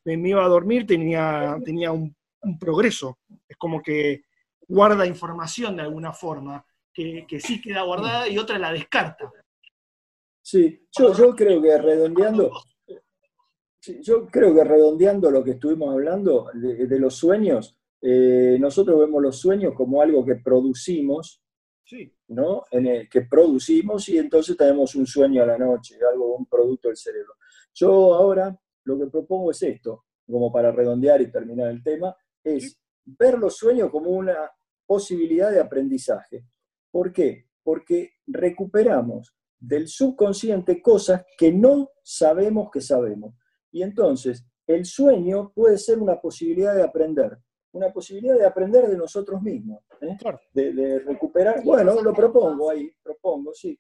[0.04, 2.14] me, iba a dormir tenía, tenía un
[2.60, 3.20] progreso.
[3.48, 4.24] Es como que
[4.68, 9.30] guarda información de alguna forma, que, sí queda guardada y otra la descarta.
[10.42, 12.50] Sí, yo, yo creo que redondeando,
[14.00, 19.38] yo creo que redondeando lo que estuvimos hablando de, los sueños, eh, nosotros vemos los
[19.38, 21.42] sueños como algo que producimos,
[22.28, 22.64] ¿no?
[22.70, 26.88] En el que producimos y entonces tenemos un sueño a la noche, algo, un producto
[26.88, 27.34] del cerebro.
[27.74, 32.80] Yo ahora lo que propongo es esto, como para redondear y terminar el tema, es
[33.04, 34.50] ver los sueños como una
[34.86, 36.46] posibilidad de aprendizaje.
[36.90, 37.46] ¿Por qué?
[37.62, 43.34] Porque recuperamos del subconsciente cosas que no sabemos que sabemos.
[43.72, 47.38] Y entonces, el sueño puede ser una posibilidad de aprender,
[47.72, 50.16] una posibilidad de aprender de nosotros mismos, ¿eh?
[50.52, 51.62] de, recuperar.
[51.64, 53.78] Bueno, lo propongo ahí, propongo, sí.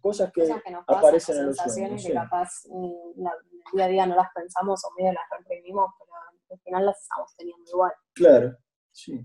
[0.00, 0.48] Cosas, que,
[0.86, 2.04] aparecen en los sueños.
[2.04, 6.12] que capaz mm, el día a día no las pensamos o medio las reprimimos, pero
[6.50, 7.92] al final las estamos teniendo igual.
[8.14, 8.56] Claro,
[8.92, 9.18] sí.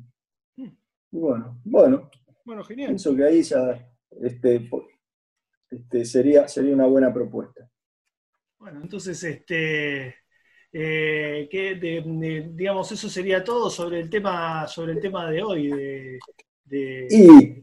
[0.56, 0.78] Hmm.
[1.12, 2.10] Bueno, bueno,
[2.46, 2.88] bueno, genial.
[2.88, 3.86] Pienso que ahí ya
[4.22, 4.70] este,
[5.70, 7.70] este, sería, sería una buena propuesta.
[8.64, 10.16] Bueno, entonces, este,
[10.72, 15.70] eh, digamos, eso sería todo sobre el tema, sobre el tema de hoy.
[16.64, 17.62] De, Y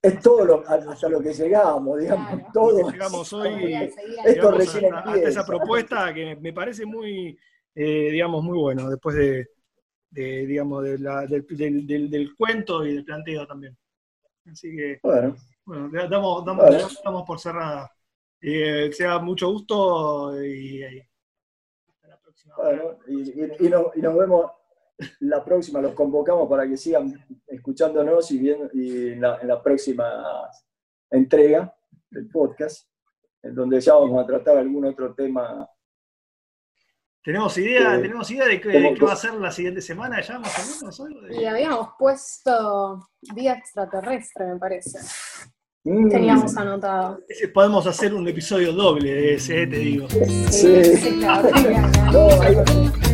[0.00, 2.90] es todo lo, hasta lo que llegamos, digamos, todo.
[2.90, 3.74] Llegamos hoy
[4.24, 7.38] Esto recién hasta, esa propuesta que me parece muy,
[7.74, 9.50] eh, digamos, muy bueno, después de,
[10.46, 11.02] digamos, del,
[12.08, 13.76] del, cuento y del planteo también.
[14.50, 15.36] Así que, bueno,
[15.66, 16.42] bueno damos,
[17.04, 17.92] damos, por cerrada.
[18.40, 22.54] Eh, sea mucho gusto y, hasta la próxima.
[22.56, 24.52] Bueno, y, nos vemos
[25.20, 30.50] la próxima, los convocamos para que sigan escuchándonos y, viendo, y en, la, próxima
[31.10, 31.74] entrega
[32.10, 32.88] del podcast,
[33.42, 35.68] en donde ya vamos a tratar algún otro tema
[37.28, 41.04] ¿Tenemos idea, ¿tenemos idea de qué, va a ser la siguiente semana ya más o
[41.04, 41.38] menos?
[41.38, 44.98] Y habíamos puesto día extraterrestre, me parece.
[45.88, 46.10] Mm.
[46.10, 47.20] Teníamos anotado.
[47.54, 50.06] podemos hacer un episodio doble de ese, te digo.
[50.50, 51.48] Sí, sí, claro.